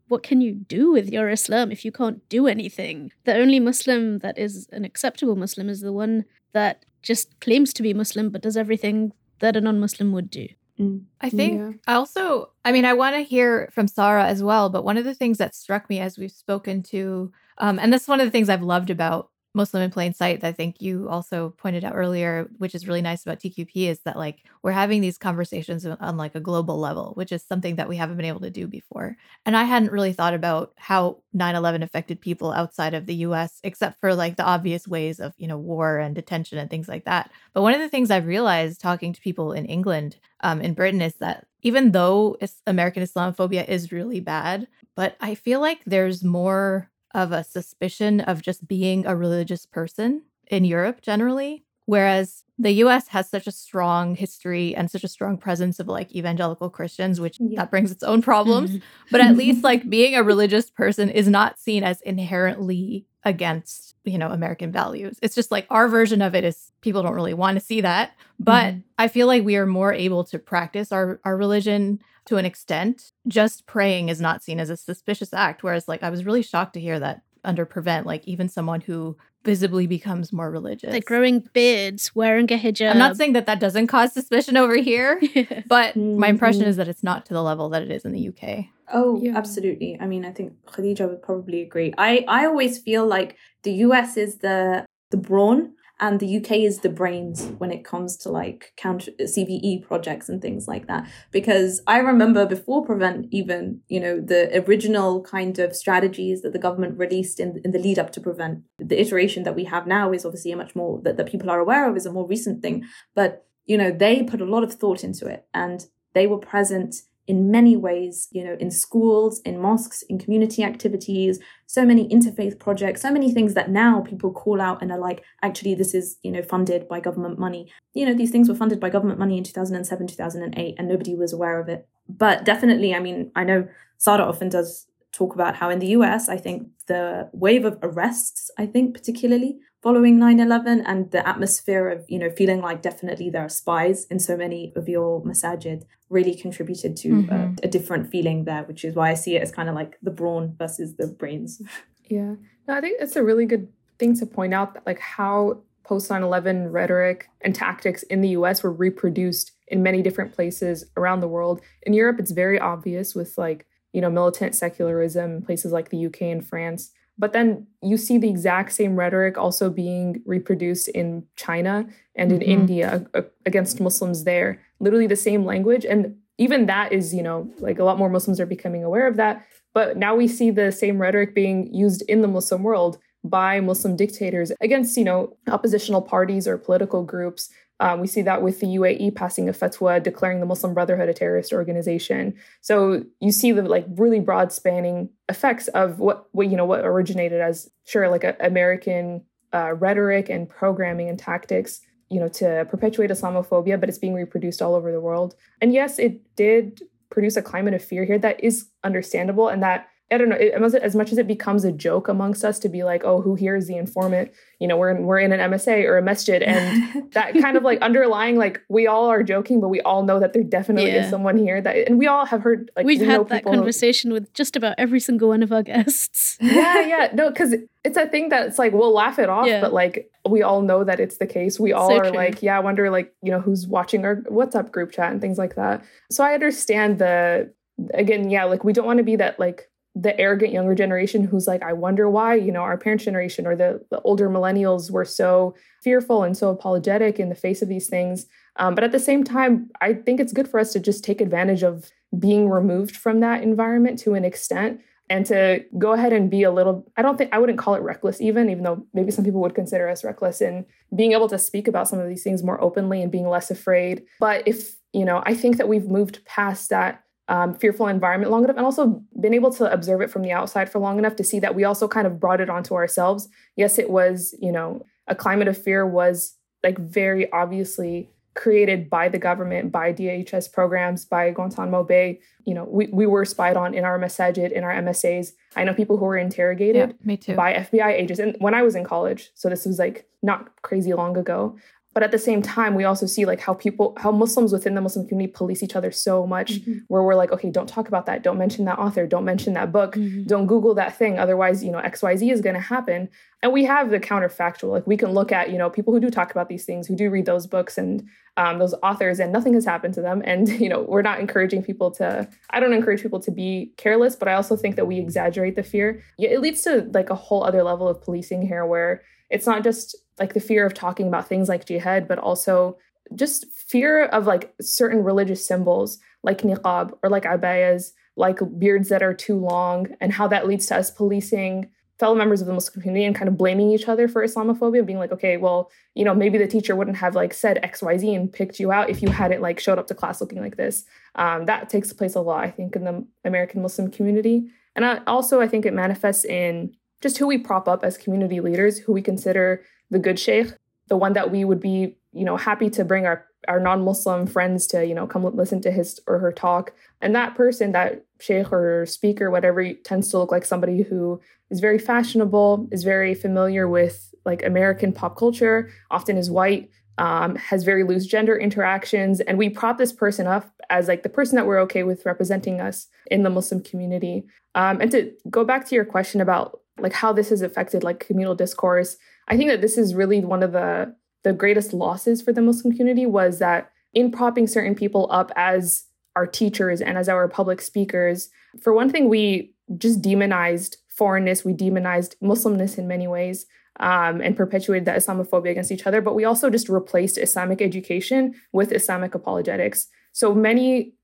[0.08, 3.12] What can you do with your Islam if you can't do anything?
[3.24, 7.82] The only Muslim that is an acceptable Muslim is the one that just claims to
[7.82, 10.48] be Muslim but does everything that a non Muslim would do.
[10.80, 11.04] Mm.
[11.20, 11.72] I think yeah.
[11.86, 15.04] I also, I mean, I want to hear from Sarah as well, but one of
[15.04, 18.30] the things that struck me as we've spoken to um, and that's one of the
[18.30, 21.94] things I've loved about Muslim in plain sight that I think you also pointed out
[21.94, 26.16] earlier, which is really nice about TQP, is that like we're having these conversations on
[26.16, 29.16] like a global level, which is something that we haven't been able to do before.
[29.44, 34.00] And I hadn't really thought about how 9/11 affected people outside of the US, except
[34.00, 37.30] for like the obvious ways of, you know, war and detention and things like that.
[37.52, 41.02] But one of the things I've realized talking to people in England, um, in Britain,
[41.02, 46.90] is that even though American Islamophobia is really bad, but I feel like there's more
[47.14, 51.64] of a suspicion of just being a religious person in Europe generally.
[51.88, 56.14] Whereas the US has such a strong history and such a strong presence of like
[56.14, 57.60] evangelical Christians, which yeah.
[57.60, 58.72] that brings its own problems.
[58.72, 59.08] Mm-hmm.
[59.10, 64.18] but at least like being a religious person is not seen as inherently against, you
[64.18, 65.18] know, American values.
[65.22, 68.12] It's just like our version of it is people don't really want to see that.
[68.38, 68.80] But mm-hmm.
[68.98, 73.12] I feel like we are more able to practice our, our religion to an extent.
[73.26, 75.62] Just praying is not seen as a suspicious act.
[75.62, 79.16] Whereas like I was really shocked to hear that under prevent, like even someone who
[79.48, 80.92] visibly becomes more religious.
[80.92, 82.90] Like growing beards, wearing a hijab.
[82.90, 85.18] I'm not saying that that doesn't cause suspicion over here,
[85.66, 86.24] but my mm-hmm.
[86.24, 88.66] impression is that it's not to the level that it is in the UK.
[88.92, 89.34] Oh, yeah.
[89.34, 89.96] absolutely.
[89.98, 91.94] I mean, I think Khadija would probably agree.
[91.96, 96.80] I I always feel like the US is the the brawn and the UK is
[96.80, 101.08] the brains when it comes to like counter CVE projects and things like that.
[101.32, 106.58] Because I remember before Prevent, even you know the original kind of strategies that the
[106.58, 108.62] government released in in the lead up to Prevent.
[108.78, 111.60] The iteration that we have now is obviously a much more that, that people are
[111.60, 112.84] aware of is a more recent thing,
[113.14, 116.94] but you know they put a lot of thought into it and they were present
[117.28, 122.58] in many ways, you know, in schools, in mosques, in community activities, so many interfaith
[122.58, 126.16] projects, so many things that now people call out and are like, actually, this is,
[126.22, 127.70] you know, funded by government money.
[127.92, 131.34] You know, these things were funded by government money in 2007, 2008, and nobody was
[131.34, 131.86] aware of it.
[132.08, 136.30] But definitely, I mean, I know Sarah often does talk about how in the US,
[136.30, 142.04] I think the wave of arrests, I think particularly, following 9-11 and the atmosphere of
[142.08, 146.34] you know feeling like definitely there are spies in so many of your masajid really
[146.34, 147.32] contributed to mm-hmm.
[147.32, 149.96] a, a, different feeling there which is why i see it as kind of like
[150.02, 151.62] the brawn versus the brains.
[152.10, 152.36] Yeah.
[152.66, 156.10] No, i think it's a really good thing to point out that like how post
[156.10, 161.28] 9-11 rhetoric and tactics in the us were reproduced in many different places around the
[161.28, 161.60] world.
[161.82, 166.20] In europe it's very obvious with like you know militant secularism places like the uk
[166.22, 171.86] and france but then you see the exact same rhetoric also being reproduced in China
[172.14, 172.50] and in mm-hmm.
[172.50, 173.06] India
[173.44, 174.60] against Muslims there.
[174.78, 175.84] Literally the same language.
[175.84, 179.16] And even that is, you know, like a lot more Muslims are becoming aware of
[179.16, 179.44] that.
[179.74, 183.96] But now we see the same rhetoric being used in the Muslim world by Muslim
[183.96, 187.50] dictators against, you know, oppositional parties or political groups
[187.80, 191.14] um, we see that with the UAE passing a fatwa declaring the Muslim Brotherhood a
[191.14, 192.34] terrorist organization.
[192.60, 196.84] So you see the like really broad spanning effects of what, what you know what
[196.84, 202.66] originated as sure like a, American uh, rhetoric and programming and tactics you know to
[202.70, 205.34] perpetuate Islamophobia, but it's being reproduced all over the world.
[205.60, 209.88] And yes, it did produce a climate of fear here that is understandable and that
[210.10, 210.36] I don't know.
[210.36, 213.34] It, as much as it becomes a joke amongst us to be like, "Oh, who
[213.34, 216.42] here is the informant?" You know, we're in, we're in an MSA or a masjid,
[216.42, 220.18] and that kind of like underlying, like we all are joking, but we all know
[220.18, 221.04] that there definitely yeah.
[221.04, 222.70] is someone here that, and we all have heard.
[222.74, 225.62] Like we've we had that conversation who, with just about every single one of our
[225.62, 226.38] guests.
[226.40, 229.60] yeah, yeah, no, because it's a thing that it's like we'll laugh it off, yeah.
[229.60, 231.60] but like we all know that it's the case.
[231.60, 232.16] We all so are true.
[232.16, 235.36] like, yeah, I wonder like you know who's watching our WhatsApp group chat and things
[235.36, 235.84] like that.
[236.10, 237.52] So I understand the
[237.92, 239.68] again, yeah, like we don't want to be that like
[240.00, 243.56] the arrogant younger generation who's like, I wonder why, you know, our parents' generation or
[243.56, 247.88] the, the older millennials were so fearful and so apologetic in the face of these
[247.88, 248.26] things.
[248.56, 251.20] Um, but at the same time, I think it's good for us to just take
[251.20, 254.80] advantage of being removed from that environment to an extent
[255.10, 257.82] and to go ahead and be a little i don't think i wouldn't call it
[257.82, 261.38] reckless even even though maybe some people would consider us reckless in being able to
[261.38, 265.04] speak about some of these things more openly and being less afraid but if you
[265.04, 269.02] know i think that we've moved past that um, fearful environment long enough and also
[269.20, 271.64] been able to observe it from the outside for long enough to see that we
[271.64, 273.28] also kind of brought it onto ourselves.
[273.56, 279.08] Yes, it was, you know, a climate of fear was like very obviously created by
[279.08, 282.20] the government, by DHS programs, by Guantanamo Bay.
[282.44, 285.32] You know, we, we were spied on in our masajid, in our MSAs.
[285.56, 288.20] I know people who were interrogated yeah, by FBI agents.
[288.20, 291.56] And when I was in college, so this was like not crazy long ago,
[291.98, 294.80] but at the same time we also see like how people how muslims within the
[294.80, 296.78] muslim community police each other so much mm-hmm.
[296.86, 298.22] where we're like okay don't talk about that.
[298.22, 299.06] Don't mention that author.
[299.06, 299.94] Don't mention that book.
[299.94, 300.24] Mm-hmm.
[300.24, 301.18] don't google that thing.
[301.18, 303.08] Otherwise you know xyz is going to happen.
[303.42, 304.70] And we have the counterfactual.
[304.70, 306.96] Like we can look at you know people who do talk about these things who
[306.96, 308.06] do read those books and
[308.36, 310.22] um, those authors and nothing has happened to them.
[310.24, 314.14] And you know we're not encouraging people to i don't encourage people to be careless
[314.14, 316.02] but i also think that we exaggerate the fear.
[316.18, 319.96] It leads to like a whole other level of policing here where it's not just
[320.18, 322.76] like the fear of talking about things like jihad but also
[323.14, 329.02] just fear of like certain religious symbols like niqab or like abayas like beards that
[329.02, 332.80] are too long and how that leads to us policing fellow members of the Muslim
[332.80, 336.14] community and kind of blaming each other for Islamophobia, being like, okay, well, you know,
[336.14, 339.42] maybe the teacher wouldn't have like said XYZ and picked you out if you hadn't
[339.42, 340.84] like showed up to class looking like this.
[341.16, 344.48] Um, that takes place a lot, I think, in the American Muslim community.
[344.76, 348.40] And I, also, I think it manifests in just who we prop up as community
[348.40, 350.48] leaders, who we consider the good sheikh,
[350.88, 354.66] the one that we would be, you know, happy to bring our our non-Muslim friends
[354.66, 356.72] to, you know, come listen to his or her talk.
[357.00, 361.20] And that person, that sheikh or speaker, whatever, tends to look like somebody who
[361.50, 367.36] is very fashionable, is very familiar with like American pop culture, often is white, um,
[367.36, 369.20] has very loose gender interactions.
[369.20, 372.60] And we prop this person up as like the person that we're okay with representing
[372.60, 374.24] us in the Muslim community.
[374.54, 378.00] Um, and to go back to your question about like how this has affected like
[378.00, 378.96] communal discourse,
[379.28, 382.74] I think that this is really one of the the greatest losses for the Muslim
[382.74, 385.84] community was that in propping certain people up as
[386.16, 391.52] our teachers and as our public speakers, for one thing, we just demonized foreignness, we
[391.52, 393.46] demonized Muslimness in many ways,
[393.80, 396.00] um, and perpetuated that Islamophobia against each other.
[396.00, 399.88] But we also just replaced Islamic education with Islamic apologetics.
[400.12, 400.94] So many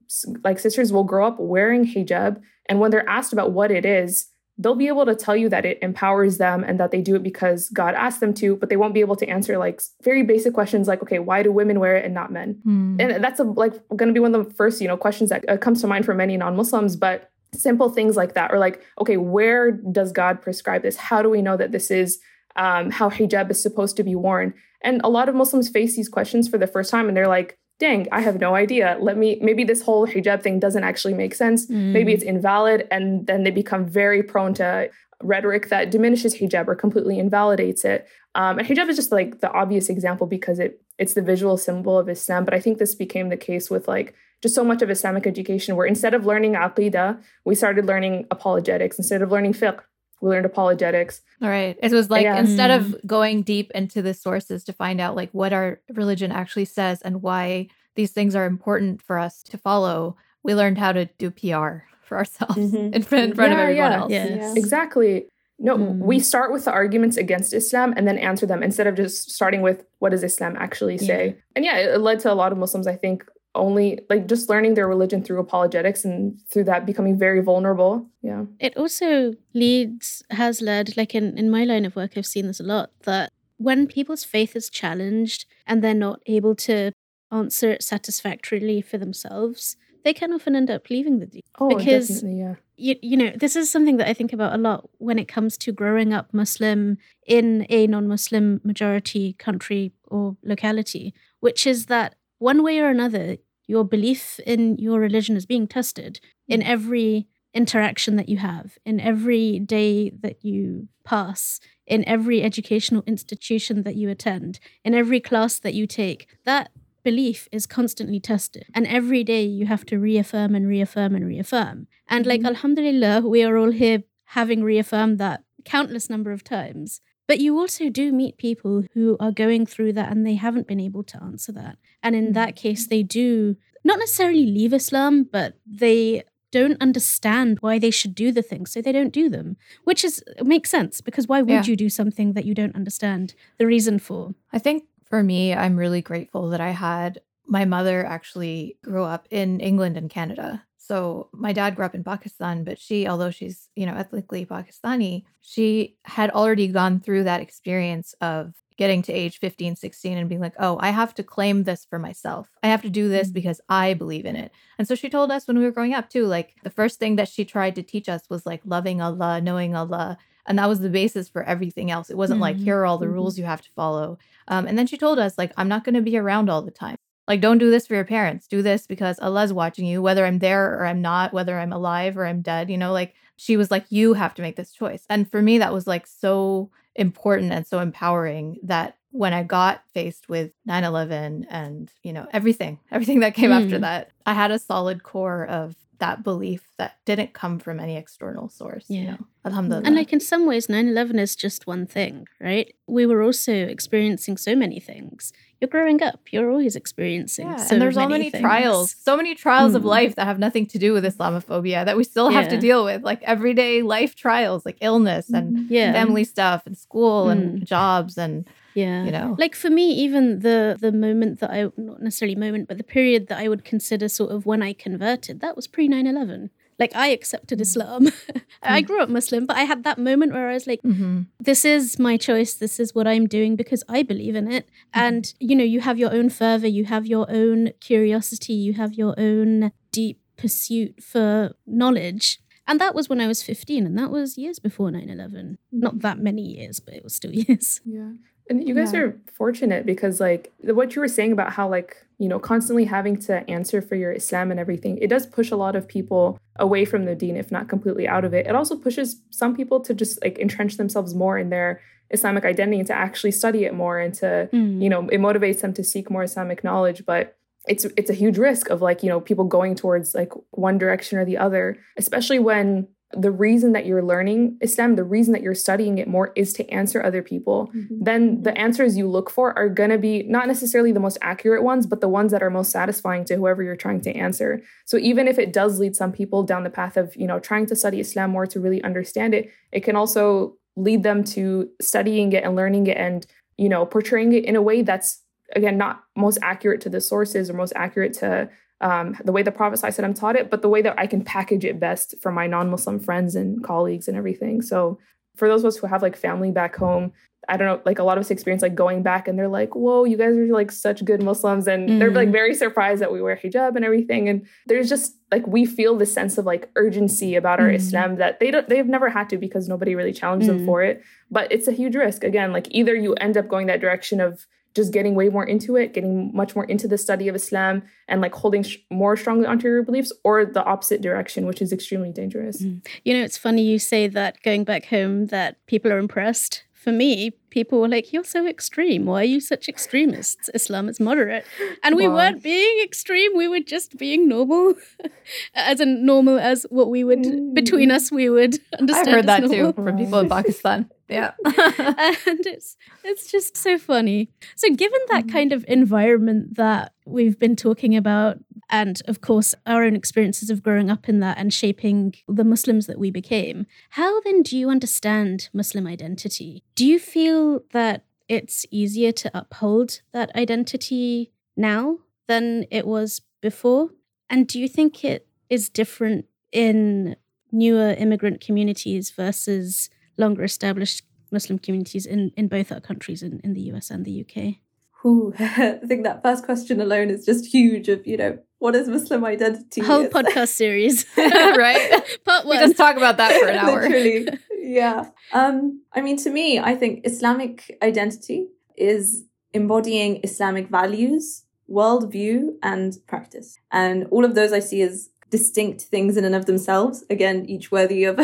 [0.43, 4.27] like sisters will grow up wearing hijab, and when they're asked about what it is,
[4.57, 7.23] they'll be able to tell you that it empowers them and that they do it
[7.23, 10.55] because God asked them to, but they won't be able to answer like very basic
[10.55, 12.61] questions like, okay, why do women wear it and not men?
[12.67, 13.01] Mm.
[13.01, 15.49] And that's a, like going to be one of the first, you know, questions that
[15.49, 19.17] uh, comes to mind for many non-Muslims, but simple things like that or like okay
[19.17, 22.19] where does god prescribe this how do we know that this is
[22.57, 26.09] um, how hijab is supposed to be worn and a lot of muslims face these
[26.09, 29.39] questions for the first time and they're like dang i have no idea let me
[29.41, 31.93] maybe this whole hijab thing doesn't actually make sense mm.
[31.93, 34.89] maybe it's invalid and then they become very prone to
[35.23, 39.51] rhetoric that diminishes hijab or completely invalidates it um, and hijab is just like the
[39.53, 43.29] obvious example because it it's the visual symbol of islam but i think this became
[43.29, 47.19] the case with like just so much of Islamic education where instead of learning aqidah,
[47.47, 48.99] we started learning apologetics.
[48.99, 49.81] Instead of learning fiqh,
[50.25, 51.21] we learned apologetics.
[51.43, 51.79] All right.
[51.83, 52.39] It was like yeah.
[52.39, 53.07] instead of mm.
[53.07, 57.21] going deep into the sources to find out like what our religion actually says and
[57.21, 61.85] why these things are important for us to follow, we learned how to do PR
[62.03, 62.77] for ourselves mm-hmm.
[62.95, 63.99] in front, in front yeah, of everyone yeah.
[63.99, 64.11] else.
[64.11, 64.31] Yes.
[64.31, 64.55] Yeah.
[64.57, 65.27] Exactly.
[65.59, 65.99] No, mm.
[65.99, 69.61] we start with the arguments against Islam and then answer them instead of just starting
[69.61, 71.37] with what does Islam actually say.
[71.55, 74.75] And yeah, it led to a lot of Muslims, I think, only like just learning
[74.75, 78.07] their religion through apologetics and through that becoming very vulnerable.
[78.23, 78.45] Yeah.
[78.59, 82.61] It also leads has led like in in my line of work i've seen this
[82.61, 86.93] a lot that when people's faith is challenged and they're not able to
[87.31, 92.23] answer it satisfactorily for themselves they can often end up leaving the deen oh, because
[92.25, 92.57] yeah.
[92.77, 95.57] you, you know this is something that i think about a lot when it comes
[95.57, 102.63] to growing up muslim in a non-muslim majority country or locality which is that one
[102.63, 106.67] way or another, your belief in your religion is being tested in mm.
[106.67, 113.85] every interaction that you have, in every day that you pass, in every educational institution
[113.85, 116.27] that you attend, in every class that you take.
[116.45, 116.71] That
[117.05, 118.67] belief is constantly tested.
[118.75, 121.87] And every day you have to reaffirm and reaffirm and reaffirm.
[122.09, 122.49] And like, mm-hmm.
[122.49, 127.01] Alhamdulillah, we are all here having reaffirmed that countless number of times.
[127.27, 130.81] But you also do meet people who are going through that and they haven't been
[130.81, 131.79] able to answer that.
[132.03, 132.33] And in hmm.
[132.33, 138.15] that case, they do not necessarily leave Islam, but they don't understand why they should
[138.15, 141.51] do the things, so they don't do them, which is makes sense because why would
[141.51, 141.65] yeah.
[141.65, 144.35] you do something that you don't understand the reason for?
[144.53, 149.27] I think for me, I'm really grateful that I had my mother actually grew up
[149.31, 150.65] in England and Canada.
[150.87, 155.25] So my dad grew up in Pakistan, but she, although she's, you know, ethnically Pakistani,
[155.41, 160.43] she had already gone through that experience of getting to age 15, 16 and being
[160.43, 162.51] like, oh, I have to claim this for myself.
[162.63, 163.35] I have to do this mm-hmm.
[163.35, 164.53] because I believe in it.
[164.79, 167.17] And so she told us when we were growing up too, like the first thing
[167.17, 170.19] that she tried to teach us was like loving Allah, knowing Allah.
[170.45, 172.11] And that was the basis for everything else.
[172.11, 172.43] It wasn't mm-hmm.
[172.43, 173.15] like, here are all the mm-hmm.
[173.15, 174.19] rules you have to follow.
[174.49, 176.71] Um, and then she told us, like, I'm not going to be around all the
[176.71, 176.97] time.
[177.27, 178.47] Like, don't do this for your parents.
[178.47, 182.17] Do this because Allah's watching you, whether I'm there or I'm not, whether I'm alive
[182.19, 182.71] or I'm dead.
[182.71, 185.05] You know, like she was like, you have to make this choice.
[185.09, 189.83] And for me, that was like so important and so empowering that when I got
[189.95, 193.81] faced with 9 11 and, you know, everything, everything that came after Mm.
[193.83, 198.49] that, I had a solid core of that belief that didn't come from any external
[198.49, 198.87] source.
[198.91, 199.11] You Yeah.
[199.13, 199.85] know, Alhamdulillah.
[199.87, 202.75] And like in some ways, 9 11 is just one thing, right?
[202.89, 205.33] We were also experiencing so many things.
[205.65, 208.43] You're growing up, you're always experiencing Yeah, so and there's many all many things.
[208.43, 209.87] trials, so many trials of Mm.
[209.87, 213.03] life that have nothing to do with Islamophobia that we still have to deal with,
[213.03, 215.95] like everyday life trials, like illness and Yeah.
[215.95, 217.65] family stuff and school and Mm.
[217.65, 219.05] jobs and Yeah.
[219.07, 219.37] you know.
[219.39, 223.29] Like for me, even the the moment that I not necessarily moment, but the period
[223.29, 226.51] that I would consider sort of when I converted, that was pre 9-11.
[226.79, 227.63] Like I accepted mm.
[227.63, 228.09] Islam.
[228.63, 228.87] I mm.
[228.87, 231.27] grew up Muslim, but I had that moment where I was like, Mhm.
[231.39, 232.55] this is my choice.
[232.55, 234.65] This is what i'm doing because i believe in it.
[234.67, 235.01] Mm-hmm.
[235.05, 236.67] And you know you have your own fervor.
[236.67, 238.55] You have your own curiosity.
[238.55, 242.41] You have your own deep pursuit for knowledge.
[242.67, 246.19] And that was when i was 15 and that was years before 9-11 not that
[246.19, 247.81] many years but it was still years.
[247.85, 248.13] Yeah.
[248.49, 249.01] And you guys Yeah.
[249.01, 253.17] are fortunate because, like, what you were saying about how, like, you know, constantly having
[253.23, 256.85] to answer for your Islam and everything, it does push a lot of people away
[256.85, 258.47] from the deen, if not completely out of it.
[258.47, 262.79] It also pushes some people to just, like, entrench themselves more in their Islamic identity
[262.79, 264.81] and to actually study it more and to, mm.
[264.81, 267.05] you know, it motivates them to seek more Islamic knowledge.
[267.05, 270.79] But it's it's a huge risk of like you know people going towards like one
[270.79, 275.43] direction or the other especially when the reason that you're learning islam the reason that
[275.43, 277.71] you're studying it more is to answer other people.
[277.75, 278.05] Mm-hmm.
[278.05, 281.63] Then the answers you look for are going to be not necessarily the most accurate
[281.63, 284.63] ones but the ones that are most satisfying to whoever you're trying to answer.
[284.85, 287.67] So even if it does lead some people down the path of you know trying
[287.67, 292.33] to study islam more to really understand it it can also lead them to studying
[292.33, 295.23] it and learning it and you know portraying it in a way that's
[295.55, 298.49] again not most accurate to the sources or most accurate to
[298.81, 301.65] um, the way the Prophet ﷺ taught it, but the way that I can package
[301.65, 304.63] it best for my non-Muslim friends and colleagues and everything.
[304.63, 304.99] So
[305.37, 307.13] for those of us who have like family back home,
[307.47, 309.75] I don't know, like a lot of us experience like going back and they're like,
[309.75, 311.67] whoa, you guys are like such good Muslims.
[311.69, 312.33] And they're like Mm.
[312.33, 314.29] very surprised that we wear hijab and everything.
[314.31, 317.75] And there's just like we feel this sense of like urgency about our Mm.
[317.75, 320.67] Islam that they don't they've never had to because nobody really challenged them Mm.
[320.67, 321.03] for it.
[321.31, 322.25] But it's a huge risk.
[322.25, 325.77] Again, like either you end up going that direction of just getting way more into
[325.77, 329.47] it, getting much more into the study of Islam and like holding sh- more strongly
[329.47, 332.63] onto your beliefs, or the opposite direction, which is extremely dangerous.
[332.63, 332.85] Mm.
[333.05, 336.65] You know, it's funny you say that going back home that people are impressed.
[336.85, 339.07] For me, people were like, You're so extreme.
[339.07, 340.51] Why are you such extremists?
[340.53, 341.47] Islam is moderate.
[341.83, 342.17] And we Wow.
[342.17, 344.75] weren't being extreme, we were just being normal.
[345.55, 347.55] as in normal as what we would mm.
[347.55, 349.09] between us we would understand.
[349.09, 350.91] I've heard that too from people in Pakistan.
[351.09, 351.33] Yeah.
[351.45, 354.29] and it's it's just so funny.
[354.57, 355.33] So given that mm.
[355.33, 358.39] kind of environment that we've been talking about
[358.71, 362.87] and of course our own experiences of growing up in that and shaping the Muslims
[362.87, 366.63] that we became, how then do you understand Muslim identity?
[366.75, 373.91] Do you feel that it's easier to uphold that identity now than it was before?
[374.31, 377.17] And do you think it is different in
[377.53, 383.55] newer immigrant communities versus longer established Muslim communities in, in both our countries, in, in
[383.55, 384.57] the US and the UK?
[385.03, 387.89] Who I think that first question alone is just huge.
[387.89, 389.83] Of you know, what is Muslim identity?
[389.83, 391.05] Whole It's- podcast series.
[391.65, 392.03] Right.
[392.25, 392.61] Part we one.
[392.65, 393.83] just talk about that for an hour.
[393.83, 394.27] Literally,
[394.81, 395.11] yeah.
[395.35, 402.97] Um, I mean, to me, I think Islamic identity is embodying Islamic values, worldview, and
[403.07, 407.05] practice, and all of those I see as distinct things in and of themselves.
[407.11, 408.19] Again, each worthy of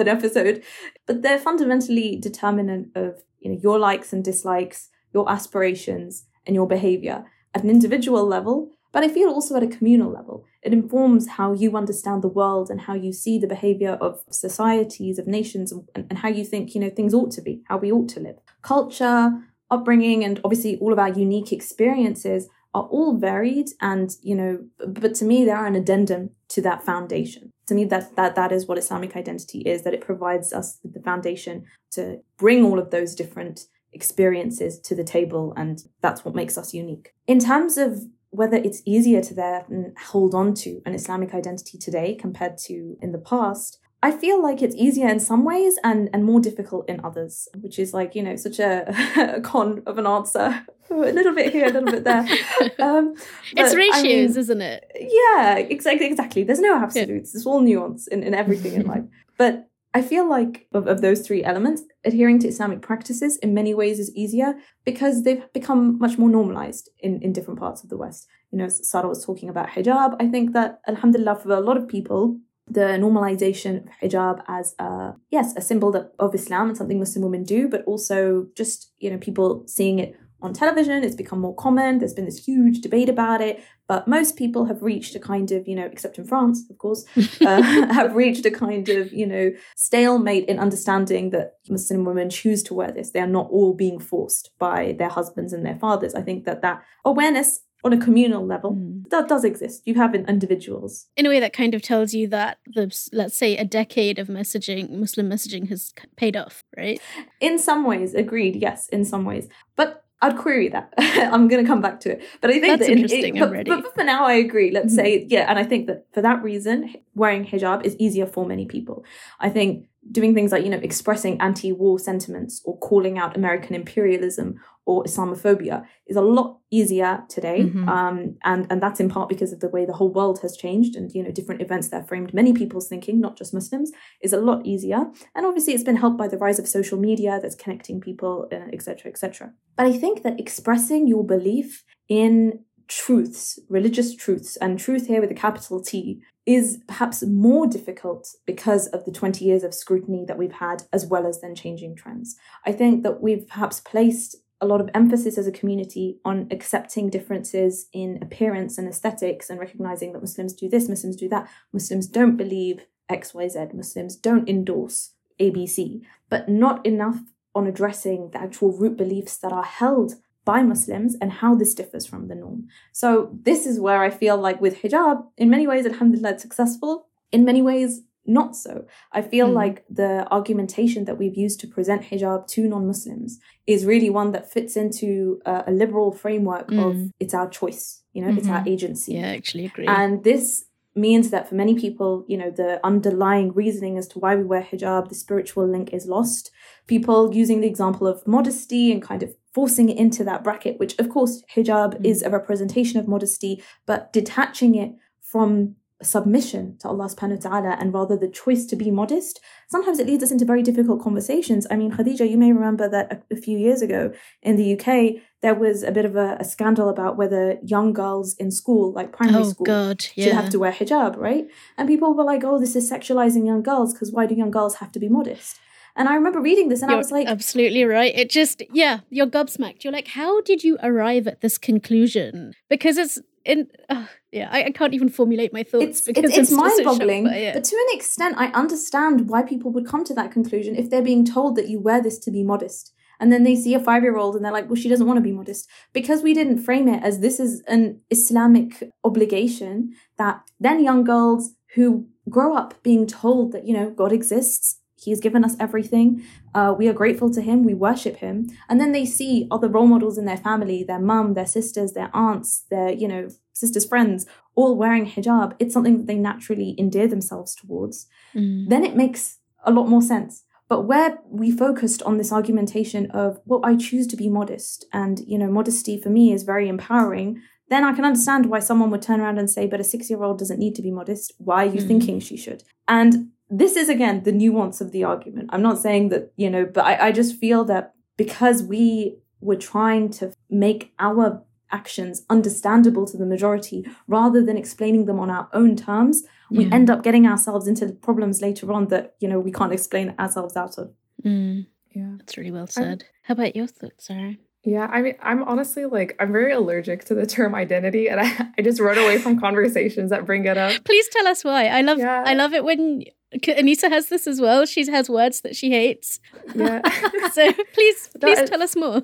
[0.00, 0.62] an episode,
[1.06, 6.66] but they're fundamentally determinant of you know your likes and dislikes, your aspirations, and your
[6.76, 7.24] behavior
[7.54, 8.70] at an individual level.
[8.92, 10.44] But I feel also at a communal level.
[10.62, 15.18] It informs how you understand the world and how you see the behavior of societies,
[15.18, 17.92] of nations, and, and how you think, you know, things ought to be, how we
[17.92, 18.36] ought to live.
[18.62, 19.32] Culture,
[19.70, 25.14] upbringing, and obviously all of our unique experiences are all varied and, you know, but
[25.16, 27.50] to me, they're an addendum to that foundation.
[27.66, 30.94] To me, that that that is what Islamic identity is, that it provides us with
[30.94, 36.34] the foundation to bring all of those different experiences to the table, and that's what
[36.34, 37.14] makes us unique.
[37.26, 42.14] In terms of whether it's easier to then hold on to an Islamic identity today
[42.14, 46.24] compared to in the past, I feel like it's easier in some ways and, and
[46.24, 48.84] more difficult in others, which is like, you know, such a,
[49.36, 50.64] a con of an answer.
[50.90, 52.26] a little bit here, a little bit there.
[52.80, 53.14] Um,
[53.56, 54.84] it's but, I ratios, mean, isn't it?
[54.94, 56.44] yeah, exactly, exactly.
[56.44, 57.34] There's no absolutes.
[57.34, 59.02] It's all nuance in, in everything in life.
[59.36, 59.67] But
[59.98, 63.98] I feel like of, of those three elements, adhering to Islamic practices in many ways
[63.98, 68.28] is easier because they've become much more normalized in, in different parts of the West.
[68.52, 70.14] You know, Sarah was talking about hijab.
[70.20, 75.14] I think that, alhamdulillah, for a lot of people, the normalization of hijab as a
[75.30, 79.18] yes a symbol of Islam and something Muslim women do, but also just you know
[79.18, 81.98] people seeing it on television, it's become more common.
[81.98, 85.66] There's been this huge debate about it, but most people have reached a kind of,
[85.66, 87.04] you know, except in France, of course,
[87.40, 87.62] uh,
[87.92, 92.74] have reached a kind of, you know, stalemate in understanding that Muslim women choose to
[92.74, 93.10] wear this.
[93.10, 96.14] They are not all being forced by their husbands and their fathers.
[96.14, 99.08] I think that that awareness on a communal level mm.
[99.10, 102.26] that does exist you have in individuals in a way that kind of tells you
[102.26, 107.00] that the let's say a decade of messaging muslim messaging has paid off right
[107.40, 110.92] in some ways agreed yes in some ways but I'd query that.
[110.98, 113.36] I'm going to come back to it, but I think That's that interesting.
[113.36, 114.70] It, but, but, for now, I agree.
[114.70, 115.04] Let's mm-hmm.
[115.04, 118.66] say yeah, and I think that for that reason, wearing hijab is easier for many
[118.66, 119.04] people.
[119.38, 124.58] I think doing things like you know expressing anti-war sentiments or calling out American imperialism
[124.86, 127.88] or Islamophobia is a lot easier today, mm-hmm.
[127.88, 130.96] um, and and that's in part because of the way the whole world has changed
[130.96, 133.92] and you know different events that framed many people's thinking, not just Muslims,
[134.22, 135.04] is a lot easier.
[135.34, 139.02] And obviously, it's been helped by the rise of social media that's connecting people, etc.,
[139.04, 139.46] uh, etc.
[139.48, 145.20] Et but I think that expressing your belief in truths, religious truths, and truth here
[145.20, 150.24] with a capital T, is perhaps more difficult because of the 20 years of scrutiny
[150.26, 152.36] that we've had, as well as then changing trends.
[152.64, 157.10] I think that we've perhaps placed a lot of emphasis as a community on accepting
[157.10, 162.08] differences in appearance and aesthetics and recognizing that Muslims do this, Muslims do that, Muslims
[162.08, 167.20] don't believe XYZ, Muslims don't endorse ABC, but not enough
[167.54, 170.14] on addressing the actual root beliefs that are held
[170.48, 172.60] by Muslims and how this differs from the norm.
[173.02, 173.08] So
[173.48, 176.92] this is where I feel like with hijab, in many ways, alhamdulillah, it's successful.
[177.36, 178.86] In many ways, not so.
[179.18, 179.58] I feel mm.
[179.62, 184.50] like the argumentation that we've used to present hijab to non-Muslims is really one that
[184.54, 185.08] fits into
[185.44, 186.82] a, a liberal framework mm.
[186.86, 187.84] of it's our choice,
[188.14, 188.38] you know, mm-hmm.
[188.38, 188.76] it's our mm-hmm.
[188.76, 189.12] agency.
[189.14, 189.86] Yeah, I actually agree.
[189.86, 194.34] And this means that for many people, you know, the underlying reasoning as to why
[194.34, 196.50] we wear hijab, the spiritual link is lost.
[196.86, 200.98] People using the example of modesty and kind of forcing it into that bracket, which
[200.98, 202.04] of course hijab mm.
[202.04, 204.92] is a representation of modesty, but detaching it
[205.22, 209.98] from submission to Allah subhanahu wa ta'ala and rather the choice to be modest, sometimes
[209.98, 211.66] it leads us into very difficult conversations.
[211.70, 215.20] I mean, Khadija, you may remember that a, a few years ago in the UK,
[215.42, 219.12] there was a bit of a, a, scandal about whether young girls in school, like
[219.12, 220.24] primary oh, school, God, yeah.
[220.24, 221.48] should have to wear hijab, right?
[221.76, 224.76] And people were like, oh, this is sexualizing young girls because why do young girls
[224.76, 225.58] have to be modest?
[225.98, 228.14] And I remember reading this and you're I was like, absolutely right.
[228.14, 229.82] It just, yeah, you're gobsmacked.
[229.82, 232.54] You're like, how did you arrive at this conclusion?
[232.70, 236.38] Because it's in, uh, yeah, I, I, can't even formulate my thoughts it's, because it's,
[236.38, 237.24] it's, mind boggling.
[237.24, 240.88] But, but to an extent, I understand why people would come to that conclusion if
[240.88, 242.92] they're being told that you wear this to be modest.
[243.20, 245.16] And then they see a five year old and they're like, well, she doesn't want
[245.16, 245.68] to be modest.
[245.92, 251.54] Because we didn't frame it as this is an Islamic obligation that then young girls
[251.74, 256.24] who grow up being told that, you know, God exists, He's given us everything.
[256.54, 257.64] Uh, we are grateful to him.
[257.64, 258.48] We worship him.
[258.68, 262.10] And then they see other role models in their family, their mum, their sisters, their
[262.12, 265.54] aunts, their, you know, sisters' friends, all wearing hijab.
[265.58, 268.06] It's something that they naturally endear themselves towards.
[268.34, 268.68] Mm.
[268.68, 270.44] Then it makes a lot more sense.
[270.68, 275.20] But where we focused on this argumentation of, well, I choose to be modest, and,
[275.26, 277.40] you know, modesty for me is very empowering,
[277.70, 280.22] then I can understand why someone would turn around and say, but a six year
[280.22, 281.32] old doesn't need to be modest.
[281.38, 281.86] Why are you mm.
[281.86, 282.64] thinking she should?
[282.86, 285.50] And this is again the nuance of the argument.
[285.52, 289.56] I'm not saying that, you know, but I, I just feel that because we were
[289.56, 295.48] trying to make our actions understandable to the majority rather than explaining them on our
[295.52, 296.74] own terms, we yeah.
[296.74, 300.56] end up getting ourselves into problems later on that, you know, we can't explain ourselves
[300.56, 300.92] out of.
[301.24, 301.66] Mm.
[301.94, 302.12] Yeah.
[302.18, 303.04] That's really well said.
[303.04, 304.36] I'm, How about your thoughts, Sarah?
[304.64, 308.48] Yeah, I mean, I'm honestly like, I'm very allergic to the term identity, and I,
[308.58, 310.84] I just run away from conversations that bring it up.
[310.84, 311.68] Please tell us why.
[311.68, 312.24] I love, yeah.
[312.26, 314.64] I love it when Anisa has this as well.
[314.64, 316.20] She has words that she hates.
[316.54, 316.80] Yeah.
[317.32, 319.02] so please, please tell us more.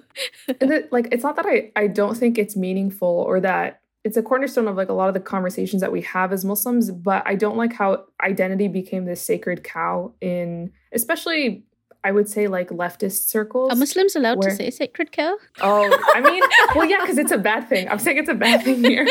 [0.49, 4.23] it, like, it's not that I, I don't think it's meaningful or that it's a
[4.23, 7.35] cornerstone of like a lot of the conversations that we have as Muslims, but I
[7.35, 11.65] don't like how identity became this sacred cow in, especially
[12.05, 13.73] I would say like leftist circles.
[13.73, 14.51] Are Muslims allowed where...
[14.51, 15.37] to say sacred cow?
[15.63, 16.43] Oh, I mean,
[16.75, 17.89] well, yeah, because it's a bad thing.
[17.89, 19.09] I'm saying it's a bad thing here.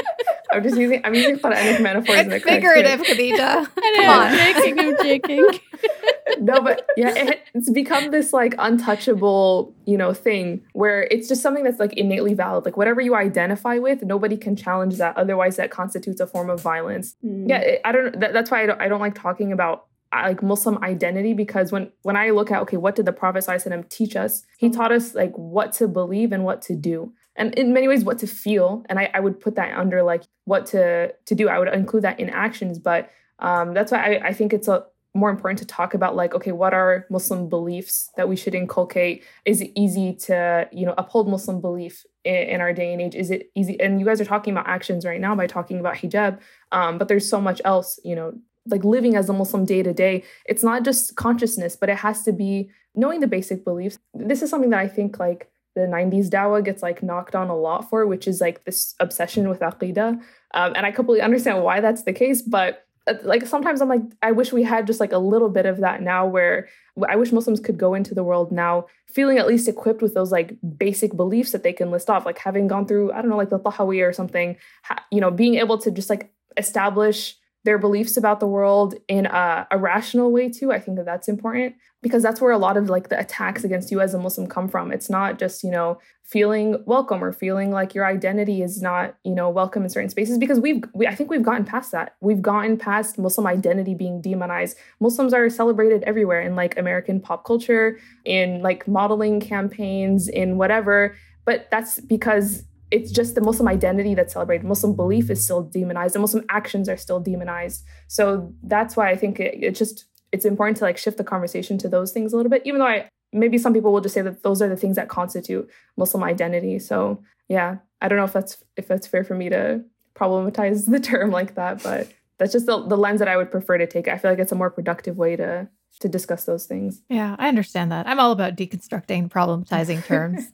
[0.51, 1.01] I'm just using.
[1.03, 2.27] I'm using Quranic metaphors.
[2.27, 3.67] It's figurative, Khadija.
[3.73, 4.79] Come on, I'm joking.
[4.79, 5.59] I'm joking.
[6.39, 11.41] no, but yeah, it, it's become this like untouchable, you know, thing where it's just
[11.41, 12.63] something that's like innately valid.
[12.63, 15.17] Like whatever you identify with, nobody can challenge that.
[15.17, 17.15] Otherwise, that constitutes a form of violence.
[17.25, 17.49] Mm.
[17.49, 18.19] Yeah, it, I don't.
[18.19, 19.87] That, that's why I don't, I don't like talking about
[20.21, 23.89] like Muslim identity because when when I look at okay, what did the Prophet ﷺ
[23.89, 24.43] teach us?
[24.57, 27.13] He taught us like what to believe and what to do.
[27.35, 28.85] And in many ways what to feel.
[28.89, 31.49] And I, I would put that under like what to to do.
[31.49, 32.79] I would include that in actions.
[32.79, 33.09] But
[33.39, 34.85] um, that's why I, I think it's a
[35.15, 39.23] more important to talk about like okay what are muslim beliefs that we should inculcate
[39.45, 43.15] is it easy to you know uphold muslim belief in, in, our day and age?
[43.15, 43.79] Is it easy?
[43.79, 46.39] And you guys are talking about actions right now by talking about hijab,
[46.71, 48.33] um, but there's so much else, you know,
[48.67, 50.23] like living as a Muslim day to day.
[50.45, 53.99] It's not just consciousness, but it has to be knowing the basic beliefs.
[54.13, 57.57] This is something that I think like the 90s dawah gets like knocked on a
[57.57, 60.21] lot for, which is like this obsession with aqidah.
[60.53, 64.01] Um, and I completely understand why that's the case, but uh, like sometimes I'm like,
[64.21, 66.69] I wish we had just like a little bit of that now where
[67.09, 70.31] I wish Muslims could go into the world now feeling at least equipped with those
[70.31, 73.37] like basic beliefs that they can list off, like having gone through, I don't know,
[73.37, 77.77] like the Tahawi or something, ha- you know, being able to just like establish their
[77.77, 81.75] beliefs about the world in a, a, rational way too i think that that's important
[82.03, 84.67] because that's where a lot of like the attacks against you as a muslim come
[84.67, 84.91] from.
[84.91, 89.33] It's not just you know feeling welcome or feeling like your identity is not you
[89.33, 92.15] know welcome in certain spaces because we've we, i think we've gotten past that.
[92.21, 94.77] We've gotten past muslim identity being demonized.
[94.99, 101.15] Muslims are celebrated everywhere in like american pop culture in like modeling campaigns in whatever
[101.45, 102.63] but that's because
[102.93, 104.67] it's just the Muslim identity that's celebrated.
[104.67, 107.83] Muslim belief is still demonized, and Muslim actions are still demonized.
[108.07, 111.79] So that's why I think it, it just it's important to like shift the conversation
[111.79, 112.61] to those things a little bit.
[112.65, 115.09] Even though I maybe some people will just say that those are the things that
[115.09, 115.67] constitute
[115.97, 116.77] Muslim identity.
[116.77, 119.83] So yeah, I don't know if that's if that's fair for me to
[120.15, 123.79] problematize the term like that, but that's just the, the lens that I would prefer
[123.79, 124.07] to take.
[124.07, 125.67] I feel like it's a more productive way to
[126.03, 127.01] to discuss those things.
[127.07, 128.07] Yeah, I understand that.
[128.07, 130.51] I'm all about deconstructing, problematizing terms.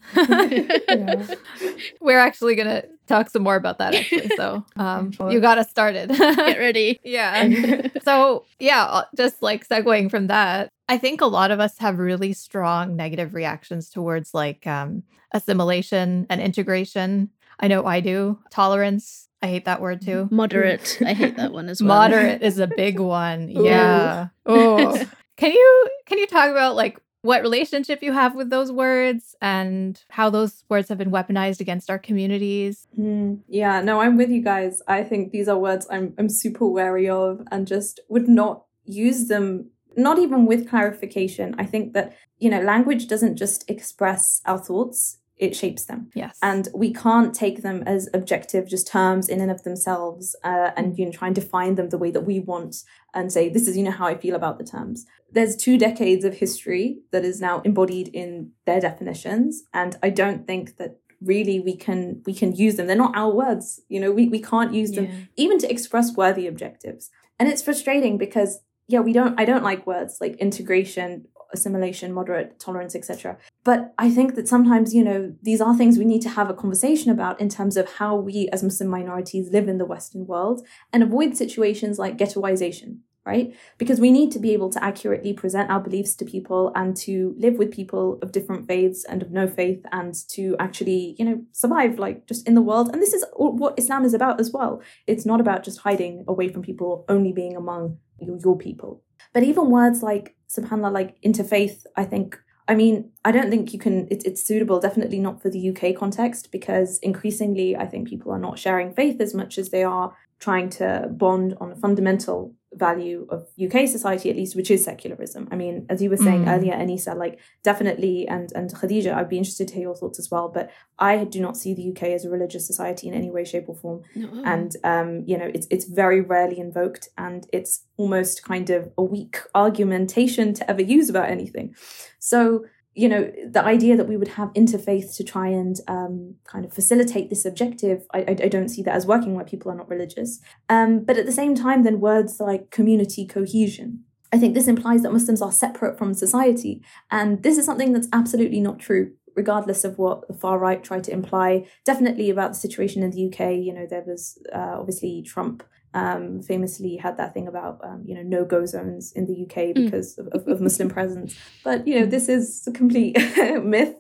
[2.00, 4.30] We're actually going to talk some more about that actually.
[4.38, 6.10] So, um, you got us started.
[6.18, 7.00] Get ready.
[7.04, 7.88] yeah.
[8.04, 11.98] so, yeah, uh, just like segueing from that, I think a lot of us have
[11.98, 15.02] really strong negative reactions towards like um,
[15.34, 17.32] assimilation and integration.
[17.60, 18.38] I know I do.
[18.52, 20.28] Tolerance, I hate that word too.
[20.30, 21.00] Moderate.
[21.04, 21.88] I hate that one as well.
[21.88, 23.50] Moderate is a big one.
[23.50, 24.28] Yeah.
[24.46, 25.06] Oh.
[25.40, 30.02] Can you can you talk about like what relationship you have with those words and
[30.10, 32.88] how those words have been weaponized against our communities?
[32.98, 34.82] Mm, yeah, no, I'm with you guys.
[34.88, 39.30] I think these are words I'm I'm super wary of and just would not use
[39.30, 41.56] them not even with clarification.
[41.58, 46.10] I think that, you know, language doesn't just express our thoughts, it shapes them.
[46.14, 46.38] Yes.
[46.42, 50.98] And we can't take them as objective, just terms in and of themselves, uh, and
[51.00, 52.84] you know try and define them the way that we want
[53.14, 55.06] and say this is you know how I feel about the terms.
[55.32, 60.46] There's two decades of history that is now embodied in their definitions, and I don't
[60.46, 62.88] think that really we can we can use them.
[62.88, 64.12] They're not our words, you know.
[64.12, 65.20] We we can't use them yeah.
[65.38, 67.10] even to express worthy objectives,
[67.40, 68.60] and it's frustrating because
[68.90, 73.38] yeah we don't i don't like words like integration assimilation, moderate tolerance, etc.
[73.64, 76.54] But I think that sometimes, you know, these are things we need to have a
[76.54, 80.66] conversation about in terms of how we as Muslim minorities live in the Western world
[80.94, 83.56] and avoid situations like ghettoization, right?
[83.78, 87.36] Because we need to be able to accurately present our beliefs to people and to
[87.38, 91.42] live with people of different faiths and of no faith and to actually, you know,
[91.52, 92.90] survive like just in the world.
[92.92, 94.82] And this is what Islam is about as well.
[95.08, 99.04] It's not about just hiding away from people, only being among your people.
[99.34, 103.80] But even words like subhanallah like interfaith i think i mean i don't think you
[103.80, 108.32] can it, it's suitable definitely not for the uk context because increasingly i think people
[108.32, 112.54] are not sharing faith as much as they are trying to bond on a fundamental
[112.74, 115.48] value of UK society, at least, which is secularism.
[115.52, 116.56] I mean, as you were saying mm.
[116.56, 120.30] earlier, Anisa, like definitely, and and Khadija, I'd be interested to hear your thoughts as
[120.30, 120.50] well.
[120.50, 123.68] But I do not see the UK as a religious society in any way, shape,
[123.68, 124.04] or form.
[124.16, 124.44] No.
[124.46, 129.04] And um, you know, it's it's very rarely invoked, and it's almost kind of a
[129.04, 131.76] weak argumentation to ever use about anything.
[132.20, 132.66] So
[133.00, 136.74] you know the idea that we would have interfaith to try and um, kind of
[136.74, 139.90] facilitate this objective I, I, I, don't see that as working where people are not
[139.90, 140.42] religious.
[140.68, 145.02] Um, but at the same time then words like community cohesion i think this implies
[145.04, 146.84] that muslims are separate from society.
[147.10, 151.00] And this is something that's absolutely not true regardless of what the far right try
[151.00, 151.66] to imply.
[151.86, 155.64] Definitely about the situation in the uk you know there was uh, obviously trump
[155.94, 159.70] um, famously had that thing about um, you know no go zones in the UK
[159.70, 159.86] mm.
[159.86, 160.28] because mm.
[160.28, 161.36] of, of, of, Muslim presence.
[161.64, 163.18] But you know this is a complete
[163.64, 163.96] myth.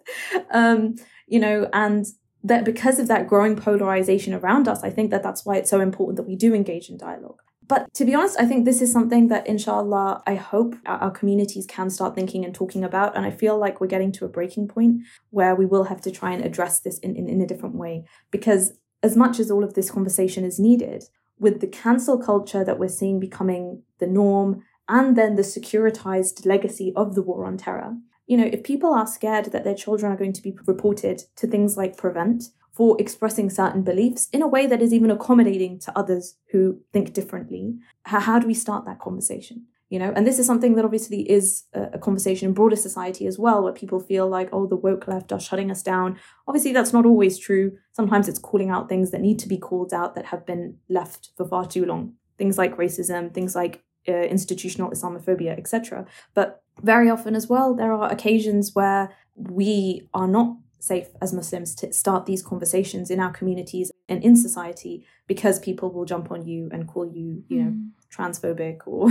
[0.52, 0.96] Um,
[1.28, 2.06] you know, and
[2.44, 5.82] that because of that growing polarization around us, I think that that's why it's so
[5.82, 7.42] important that we do engage in dialogue.
[7.70, 11.68] But to be honest, I think this is something that, inshallah, I hope our communities
[11.68, 13.16] can start thinking and talking about.
[13.16, 16.12] And I feel like we're getting to a breaking point where we will have to
[16.12, 18.06] try and address this in, in, in a different way.
[18.32, 18.74] Because
[19.04, 21.04] as much as all of this conversation is needed,
[21.40, 26.92] with the cancel culture that we're seeing becoming the norm and then the securitized legacy
[26.96, 27.96] of the war on terror.
[28.28, 31.48] You know, if people are scared that their children are going to be reported to
[31.48, 35.98] things like Prevent for expressing certain beliefs in a way that is even accommodating to
[35.98, 39.66] others who think differently, how, do we start that conversation?
[39.90, 43.38] You know and this is something that obviously is a, conversation in broader society as
[43.38, 46.18] well where people feel like oh the woke left are shutting us down.
[46.48, 47.78] Obviously that's not always true.
[47.94, 51.32] Sometimes it's calling out things that need to be called out that have been left
[51.36, 52.14] for far too long.
[52.38, 57.92] Things like racism things like uh, institutional islamophobia etc but very often as well there
[57.92, 63.32] are occasions where we are not safe as muslims to start these conversations in our
[63.32, 67.72] communities and in society because people will jump on you and call you you know
[67.72, 69.10] mm transphobic or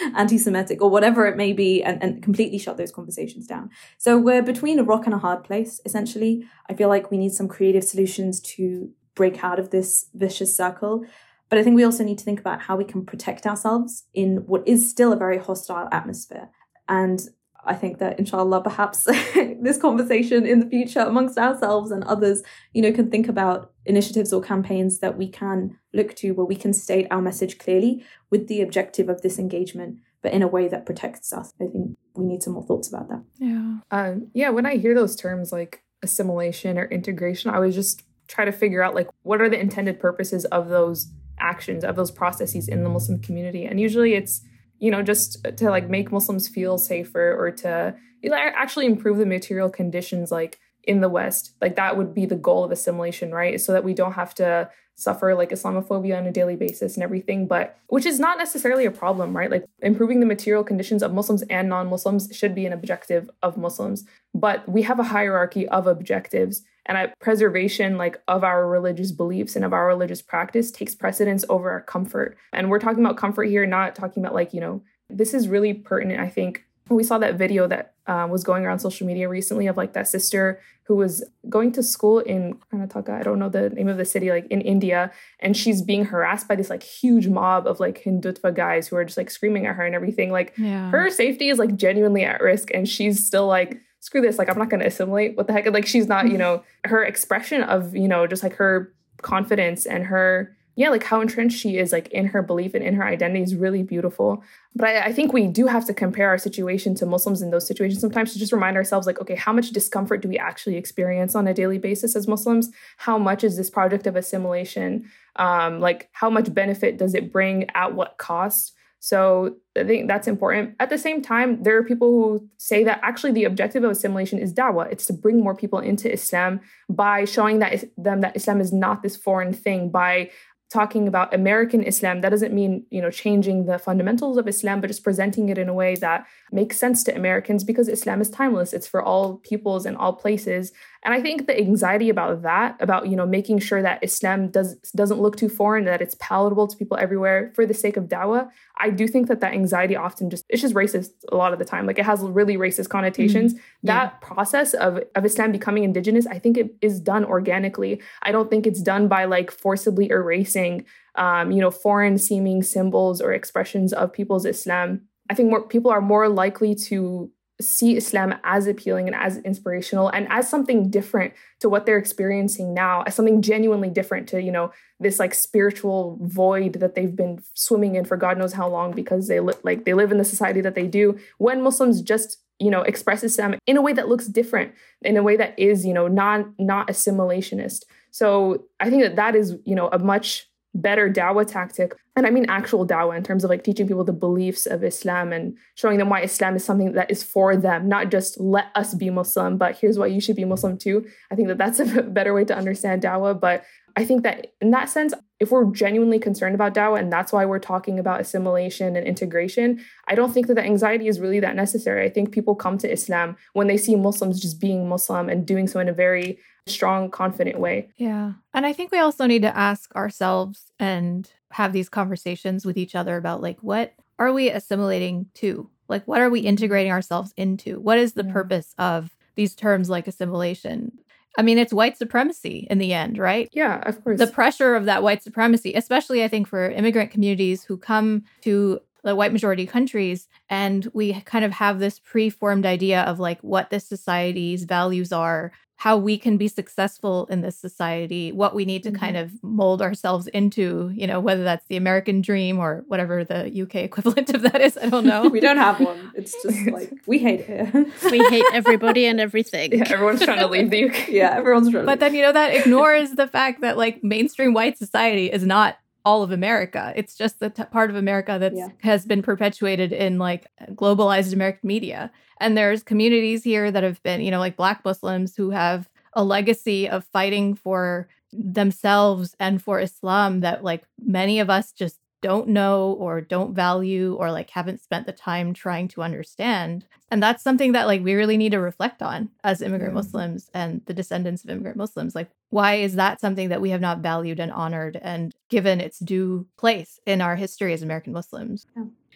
[0.16, 3.70] anti-Semitic or whatever it may be, and, and completely shut those conversations down.
[3.98, 6.44] So we're between a rock and a hard place, essentially.
[6.68, 11.04] I feel like we need some creative solutions to break out of this vicious circle.
[11.48, 14.38] But I think we also need to think about how we can protect ourselves in
[14.46, 16.48] what is still a very hostile atmosphere.
[16.88, 17.20] And
[17.64, 19.04] I think that inshallah, perhaps
[19.60, 22.42] this conversation in the future amongst ourselves and others,
[22.72, 26.56] you know, can think about initiatives or campaigns that we can look to where we
[26.56, 30.68] can state our message clearly with the objective of this engagement, but in a way
[30.68, 31.52] that protects us.
[31.60, 33.22] I think we need some more thoughts about that.
[33.38, 33.78] Yeah.
[33.90, 34.50] Um, yeah.
[34.50, 38.82] When I hear those terms like assimilation or integration, I would just try to figure
[38.82, 42.90] out like what are the intended purposes of those actions, of those processes in the
[42.90, 43.64] Muslim community.
[43.64, 44.42] And usually it's
[44.80, 49.18] you know, just to like make Muslims feel safer or to you know, actually improve
[49.18, 51.52] the material conditions like in the West.
[51.60, 53.60] Like that would be the goal of assimilation, right?
[53.60, 54.70] So that we don't have to
[55.00, 58.90] suffer like Islamophobia on a daily basis and everything, but which is not necessarily a
[58.90, 59.50] problem, right?
[59.50, 63.56] Like improving the material conditions of Muslims and non Muslims should be an objective of
[63.56, 64.04] Muslims.
[64.34, 69.56] But we have a hierarchy of objectives and a preservation like of our religious beliefs
[69.56, 72.36] and of our religious practice takes precedence over our comfort.
[72.52, 75.74] And we're talking about comfort here, not talking about like, you know, this is really
[75.74, 76.64] pertinent, I think,
[76.94, 80.08] we saw that video that uh, was going around social media recently of like that
[80.08, 83.10] sister who was going to school in Karnataka.
[83.10, 86.48] I don't know the name of the city, like in India, and she's being harassed
[86.48, 89.76] by this like huge mob of like Hindutva guys who are just like screaming at
[89.76, 90.32] her and everything.
[90.32, 90.90] Like yeah.
[90.90, 94.58] her safety is like genuinely at risk, and she's still like, screw this, like I'm
[94.58, 95.36] not gonna assimilate.
[95.36, 95.66] What the heck?
[95.66, 100.06] Like she's not, you know, her expression of you know just like her confidence and
[100.06, 103.42] her yeah, like how entrenched she is like in her belief and in her identity
[103.42, 104.42] is really beautiful.
[104.74, 107.66] But I, I, think we do have to compare our situation to Muslims in those
[107.66, 111.34] situations sometimes to just remind ourselves, like, okay, how much discomfort do we actually experience
[111.34, 112.70] on a daily basis as Muslims?
[112.96, 115.10] How much is this project of assimilation?
[115.36, 118.72] Um, like, how much benefit does it bring at what cost?
[119.00, 120.76] So I think that's important.
[120.78, 124.38] At the same time, there are people who say that actually the objective of assimilation
[124.38, 124.92] is dawah.
[124.92, 126.60] It's to bring more people into Islam
[126.90, 130.30] by showing that them that Islam is not this foreign thing, by
[130.70, 134.86] talking about American Islam, that doesn't mean, you know, changing the fundamentals of Islam, but
[134.86, 138.72] just presenting it in a way that makes sense to Americans because Islam is timeless.
[138.72, 140.72] It's for all peoples and all places.
[141.02, 144.76] And I think the anxiety about that, about you know making sure that Islam does
[144.94, 148.50] doesn't look too foreign, that it's palatable to people everywhere for the sake of dawah,
[148.78, 151.64] I do think that that anxiety often just it's just racist a lot of the
[151.64, 151.86] time.
[151.86, 153.54] Like it has really racist connotations.
[153.54, 153.62] Mm-hmm.
[153.82, 153.94] Yeah.
[153.94, 158.02] That process of of Islam becoming indigenous, I think it is done organically.
[158.22, 160.84] I don't think it's done by like forcibly erasing
[161.14, 165.02] um, you know foreign seeming symbols or expressions of people's Islam.
[165.30, 167.30] I think more people are more likely to
[167.60, 172.74] see Islam as appealing and as inspirational and as something different to what they're experiencing
[172.74, 177.42] now, as something genuinely different to, you know, this like spiritual void that they've been
[177.54, 180.24] swimming in for God knows how long because they li- like they live in the
[180.24, 181.18] society that they do.
[181.38, 185.22] When Muslims just you know express Islam in a way that looks different, in a
[185.22, 187.84] way that is you know not not assimilationist.
[188.10, 192.30] So I think that that is you know a much better dawah tactic and i
[192.30, 195.98] mean actual dawah in terms of like teaching people the beliefs of islam and showing
[195.98, 199.58] them why islam is something that is for them not just let us be muslim
[199.58, 201.04] but here's why you should be muslim too.
[201.30, 203.64] I think that that's a better way to understand dawah but
[203.96, 207.44] i think that in that sense if we're genuinely concerned about dawah and that's why
[207.44, 211.56] we're talking about assimilation and integration i don't think that the anxiety is really that
[211.56, 215.46] necessary i think people come to islam when they see muslims just being muslim and
[215.46, 217.88] doing so in a very strong, confident way.
[217.96, 218.32] Yeah.
[218.54, 222.94] And I think we also need to ask ourselves and have these conversations with each
[222.94, 225.68] other about like, what are we assimilating to?
[225.88, 227.80] Like, what are we integrating ourselves into?
[227.80, 228.32] What is the yeah.
[228.32, 230.92] purpose of these terms like assimilation?
[231.40, 233.48] I mean, it's white supremacy in the end, right?
[233.50, 234.18] Yeah, of course.
[234.18, 238.80] The pressure of that white supremacy, especially I think for immigrant communities who come to
[239.04, 243.70] the white majority countries and we kind of have this preformed idea of like what
[243.70, 248.82] this society's values are how we can be successful in this society, what we need
[248.82, 249.00] to mm-hmm.
[249.00, 253.62] kind of mold ourselves into, you know, whether that's the American dream or whatever the
[253.62, 254.76] UK equivalent of that is.
[254.76, 255.26] I don't know.
[255.28, 256.12] we don't have one.
[256.14, 257.72] It's just like we hate it.
[258.10, 259.72] we hate everybody and everything.
[259.72, 261.08] Yeah, everyone's trying to leave the UK.
[261.08, 261.86] Yeah, everyone's trying.
[261.86, 265.78] But then you know that ignores the fact that like mainstream white society is not
[266.04, 266.92] all of America.
[266.96, 268.68] It's just the t- part of America that Yeah.
[268.82, 272.10] has been perpetuated in like globalized American media.
[272.40, 276.24] And there's communities here that have been, you know, like Black Muslims who have a
[276.24, 282.48] legacy of fighting for themselves and for Islam that like many of us just don't
[282.48, 286.84] know or don't value or like haven't spent the time trying to understand.
[287.10, 289.96] And that's something that like we really need to reflect on as immigrant Mhm.
[289.96, 292.14] Muslims and the descendants of immigrant Muslims.
[292.14, 295.98] Like why is that something that we have not valued and honored and given its
[295.98, 298.66] due place in our history as American Muslims?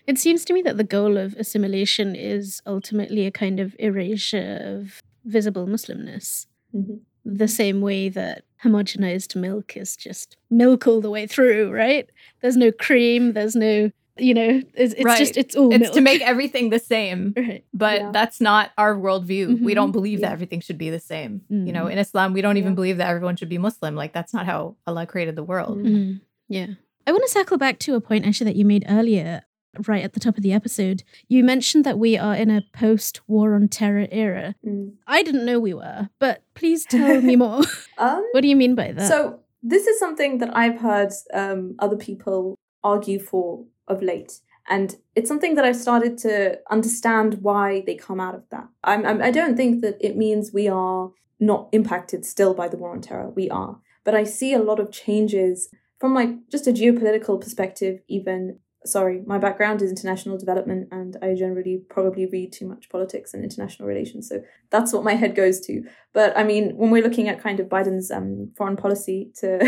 [0.07, 4.59] It seems to me that the goal of assimilation is ultimately a kind of erasure
[4.63, 6.47] of visible Muslimness.
[6.75, 7.01] Mhm.
[7.25, 12.09] The same way that homogenized milk is just milk all the way through, right?
[12.43, 15.19] There's no cream, there's no, you know, it's, it's Right.
[15.19, 15.95] just, it's all it's milk.
[15.95, 17.33] to make everything the same.
[17.37, 17.65] right.
[17.75, 18.11] But Yeah.
[18.13, 19.61] that's not our worldview.
[19.61, 19.75] We Mhm.
[19.75, 20.29] don't believe Yeah.
[20.29, 21.43] that everything should be the same.
[21.49, 21.93] You know, Mhm.
[21.93, 22.77] in Islam, we don't even Yeah.
[22.77, 23.95] believe that everyone should be Muslim.
[23.97, 25.79] Like that's not how Allah created the world.
[25.79, 25.87] Mm.
[25.87, 26.21] Mhm.
[26.49, 26.67] Yeah.
[27.07, 29.43] I want to circle back to a point actually that you made earlier,
[29.89, 31.03] right at the top of the episode.
[31.29, 34.55] You mentioned that we are in a post war on terror era.
[34.65, 34.93] Mm.
[35.09, 37.63] I didn't know we were, but please tell me more.
[37.99, 39.09] Um, what do you mean by that?
[39.09, 42.55] So this is something that I've heard um, other people
[42.85, 48.21] argue for of late, and it's something that I've started to understand why they come
[48.21, 48.69] out of that.
[48.83, 52.77] I'm, I'm, I don't think that it means we are not impacted still by the
[52.77, 53.31] war on terror.
[53.31, 55.69] We are, but I see a lot of changes
[55.99, 58.59] from like just a geopolitical perspective, even.
[58.87, 63.43] Sorry, my background is international development, and I generally probably read too much politics and
[63.43, 64.29] international relations.
[64.29, 64.43] So
[64.75, 65.85] that's what my head goes to.
[66.13, 69.59] But I mean, when we're looking at kind of Biden's um, foreign policy to,